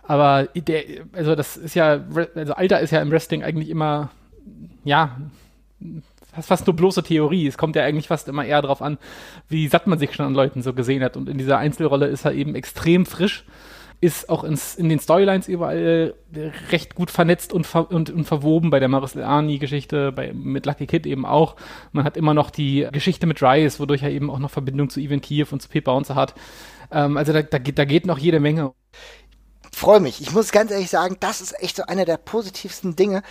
[0.03, 0.83] aber der,
[1.13, 4.09] also das ist ja, also Alter ist ja im Wrestling eigentlich immer,
[4.83, 5.17] ja,
[6.33, 7.45] fast, fast nur bloße Theorie.
[7.47, 8.97] Es kommt ja eigentlich fast immer eher darauf an,
[9.49, 11.17] wie satt man sich schon an Leuten so gesehen hat.
[11.17, 13.45] Und in dieser Einzelrolle ist er eben extrem frisch
[14.01, 18.25] ist auch ins, in den Storylines überall äh, recht gut vernetzt und, ver und, und
[18.25, 21.55] verwoben, bei der Maris Arni-Geschichte, mit Lucky Kid eben auch.
[21.91, 24.99] Man hat immer noch die Geschichte mit Rice, wodurch er eben auch noch Verbindung zu
[24.99, 26.33] Even Kiev und zu Pete Bouncer hat.
[26.91, 28.73] Ähm, also da, da, da geht noch jede Menge
[29.79, 30.21] freue mich.
[30.21, 33.23] Ich muss ganz ehrlich sagen, das ist echt so einer der positivsten Dinge,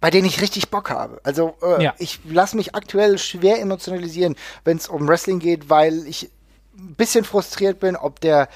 [0.00, 1.20] bei denen ich richtig Bock habe.
[1.22, 1.94] Also äh, ja.
[1.98, 6.30] ich lasse mich aktuell schwer emotionalisieren, wenn es um Wrestling geht, weil ich
[6.76, 8.48] ein bisschen frustriert bin, ob der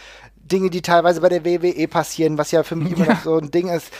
[0.49, 2.97] Dinge, die teilweise bei der WWE passieren, was ja für mich ja.
[2.97, 3.91] immer noch so ein Ding ist.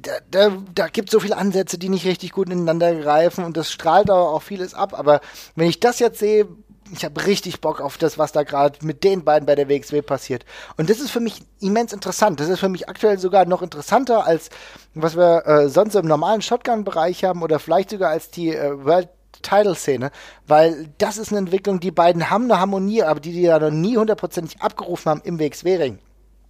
[0.00, 3.56] Da, da, da gibt es so viele Ansätze, die nicht richtig gut ineinander greifen und
[3.56, 4.98] das strahlt aber auch vieles ab.
[4.98, 5.20] Aber
[5.56, 6.46] wenn ich das jetzt sehe,
[6.92, 10.02] ich habe richtig Bock auf das, was da gerade mit den beiden bei der WXW
[10.02, 10.44] passiert.
[10.76, 12.40] Und das ist für mich immens interessant.
[12.40, 14.48] Das ist für mich aktuell sogar noch interessanter als
[14.94, 19.08] was wir äh, sonst im normalen Shotgun-Bereich haben oder vielleicht sogar als die äh, World
[19.42, 20.10] Title-Szene,
[20.46, 23.70] weil das ist eine Entwicklung, die beiden haben eine Harmonie, aber die die ja noch
[23.70, 25.98] nie hundertprozentig abgerufen haben im WXW-Ring.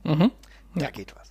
[0.05, 0.31] Mhm.
[0.75, 0.91] Da ja.
[0.91, 1.29] geht was.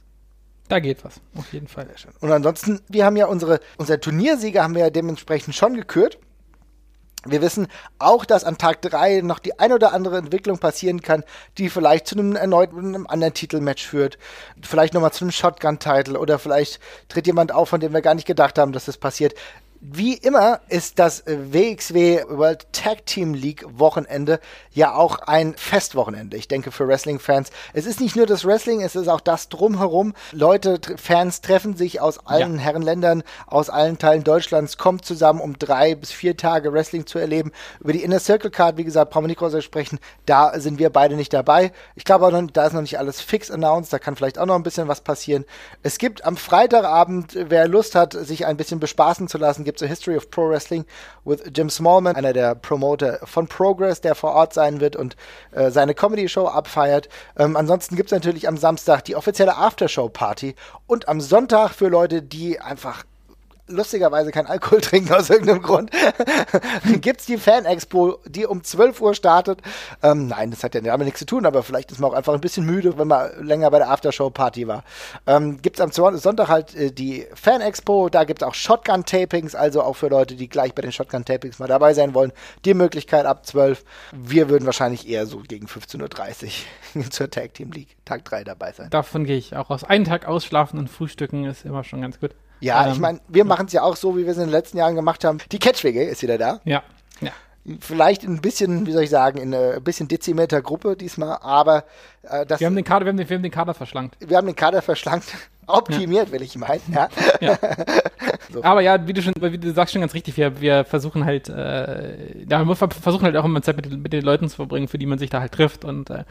[0.68, 1.88] Da geht was, auf jeden Fall.
[2.20, 6.20] Und ansonsten, wir haben ja unsere, unser Turniersieger haben wir ja dementsprechend schon gekürt.
[7.26, 7.68] Wir wissen
[8.00, 11.24] auch, dass an Tag 3 noch die ein oder andere Entwicklung passieren kann,
[11.58, 14.18] die vielleicht zu einem erneuten einem anderen Titelmatch führt.
[14.62, 16.80] Vielleicht nochmal zu einem Shotgun-Title oder vielleicht
[17.10, 19.34] tritt jemand auf, von dem wir gar nicht gedacht haben, dass das passiert.
[19.80, 24.40] Wie immer ist das WXW World Tag Team League Wochenende
[24.72, 26.36] ja auch ein Festwochenende.
[26.36, 27.52] Ich denke für Wrestling-Fans.
[27.74, 30.16] Es ist nicht nur das Wrestling, es ist auch das drumherum.
[30.32, 32.62] Leute, Fans treffen sich aus allen ja.
[32.62, 37.52] Herrenländern, aus allen Teilen Deutschlands, kommen zusammen, um drei bis vier Tage Wrestling zu erleben.
[37.80, 40.00] Über die Inner Circle Card, wie gesagt, brauchen wir nicht groß sprechen.
[40.26, 41.72] Da sind wir beide nicht dabei.
[41.96, 43.94] Ich glaube auch noch, da ist noch nicht alles fix announced.
[43.94, 45.46] Da kann vielleicht auch noch ein bisschen was passieren.
[45.84, 49.86] Es gibt am Freitagabend, wer Lust hat, sich ein bisschen bespaßen zu lassen, gibt es
[49.86, 50.86] A History of Pro Wrestling
[51.26, 55.18] with Jim Smallman, einer der Promoter von Progress, der vor Ort sein wird und
[55.52, 57.10] äh, seine Comedy-Show abfeiert.
[57.38, 60.56] Ähm, ansonsten gibt es natürlich am Samstag die offizielle Aftershow-Party
[60.88, 63.04] und am Sonntag für Leute, die einfach
[63.68, 65.92] lustigerweise kein Alkohol trinken aus irgendeinem Grund,
[67.02, 69.62] gibt es die Fan-Expo, die um 12 Uhr startet.
[70.02, 72.34] Ähm, nein, das hat ja damit nichts zu tun, aber vielleicht ist man auch einfach
[72.34, 74.84] ein bisschen müde, wenn man länger bei der Aftershow-Party war.
[75.26, 79.82] Ähm, gibt es am Sonntag halt äh, die Fan-Expo, da gibt es auch Shotgun-Tapings, also
[79.82, 82.32] auch für Leute, die gleich bei den Shotgun-Tapings mal dabei sein wollen,
[82.66, 83.84] die Möglichkeit ab 12.
[84.14, 86.52] Wir würden wahrscheinlich eher so gegen 15.30
[86.96, 88.90] Uhr zur Tag Team League Tag 3 dabei sein.
[88.90, 89.84] Davon gehe ich auch aus.
[89.84, 92.32] Einen Tag ausschlafen und frühstücken ist immer schon ganz gut.
[92.60, 94.52] Ja, ähm, ich meine, wir machen es ja auch so, wie wir es in den
[94.52, 95.40] letzten Jahren gemacht haben.
[95.52, 96.60] Die Catch-WG ist wieder da.
[96.66, 96.84] Ja.
[97.22, 97.32] ja.
[97.80, 101.86] vielleicht ein bisschen, wie soll ich sagen, in ein bisschen dezimierter Gruppe diesmal, aber
[102.24, 102.60] äh, das.
[102.60, 104.18] Wir haben den Kader, wir haben den, wir haben den Kader verschlankt.
[104.20, 105.28] Wir haben den Kader verschlankt.
[105.70, 106.32] Optimiert, ja.
[106.32, 107.10] will ich meinen, ja.
[107.42, 107.58] ja.
[108.54, 108.64] so.
[108.64, 111.50] Aber ja, wie du schon, wie du sagst schon ganz richtig, wir, wir versuchen halt,
[111.50, 114.98] äh, ja, wir versuchen halt auch immer Zeit mit, mit den Leuten zu verbringen, für
[114.98, 116.24] die man sich da halt trifft und äh,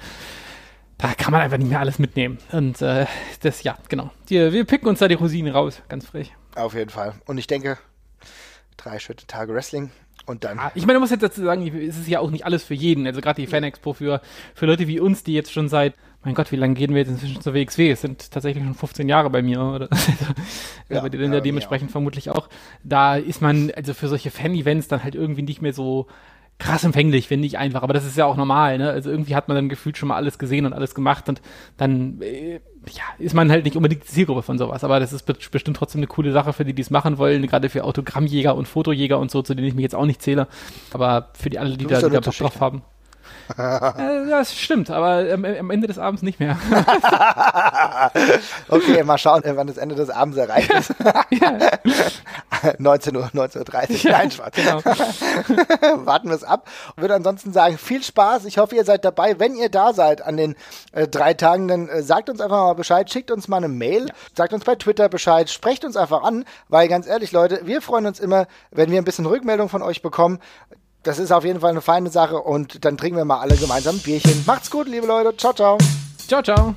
[0.99, 2.39] da kann man einfach nicht mehr alles mitnehmen.
[2.53, 3.07] Und äh,
[3.43, 4.11] das, ja, genau.
[4.29, 6.33] Die, wir picken uns da die Rosinen raus, ganz frech.
[6.55, 7.15] Auf jeden Fall.
[7.27, 7.79] Und ich denke,
[8.77, 9.91] drei Schritte Tage Wrestling
[10.25, 10.59] und dann.
[10.59, 12.75] Ah, ich meine, man muss jetzt dazu sagen, es ist ja auch nicht alles für
[12.75, 13.07] jeden.
[13.07, 14.21] Also gerade die Fan-Expo für,
[14.55, 15.95] für Leute wie uns, die jetzt schon seit,
[16.25, 17.91] mein Gott, wie lange gehen wir jetzt inzwischen zur WXW?
[17.91, 19.89] Es sind tatsächlich schon 15 Jahre bei mir, oder?
[20.89, 22.49] ja, bei denen ja dementsprechend vermutlich auch.
[22.83, 26.07] Da ist man, also für solche Fan-Events dann halt irgendwie nicht mehr so
[26.59, 27.83] krass empfänglich, finde ich einfach.
[27.83, 28.91] Aber das ist ja auch normal, ne?
[28.91, 31.43] Also irgendwie hat man dann gefühlt schon mal alles gesehen und alles gemacht und
[31.77, 34.85] dann äh, ja, ist man halt nicht unbedingt die Zielgruppe von sowas.
[34.85, 37.69] Aber das ist bestimmt trotzdem eine coole Sache für die, die es machen wollen, gerade
[37.69, 40.49] für Autogrammjäger und Fotojäger und so, zu denen ich mich jetzt auch nicht zähle.
[40.93, 42.83] Aber für die alle, die da, die da Bock drauf haben
[43.51, 46.59] äh, das stimmt, aber ähm, am Ende des Abends nicht mehr.
[48.69, 50.95] okay, mal schauen, wann das Ende des Abends erreicht ist.
[52.79, 53.97] 19 Uhr, 19.30 Uhr.
[53.97, 54.51] Ja, Nein, Spaß.
[54.53, 54.81] Genau.
[56.07, 56.69] Warten wir es ab.
[56.97, 58.45] Und würde ansonsten sagen, viel Spaß.
[58.45, 59.39] Ich hoffe, ihr seid dabei.
[59.39, 60.57] Wenn ihr da seid an den
[60.93, 64.09] äh, drei Tagen, dann äh, sagt uns einfach mal Bescheid, schickt uns mal eine Mail,
[64.09, 64.15] ja.
[64.35, 68.07] sagt uns bei Twitter Bescheid, sprecht uns einfach an, weil ganz ehrlich, Leute, wir freuen
[68.07, 70.41] uns immer, wenn wir ein bisschen Rückmeldung von euch bekommen.
[71.07, 73.95] Das ist auf jeden Fall eine feine Sache und dann trinken wir mal alle gemeinsam
[73.95, 74.43] ein Bierchen.
[74.45, 75.37] Macht's gut, liebe Leute.
[75.37, 75.79] Ciao, ciao.
[76.27, 76.75] Ciao, ciao.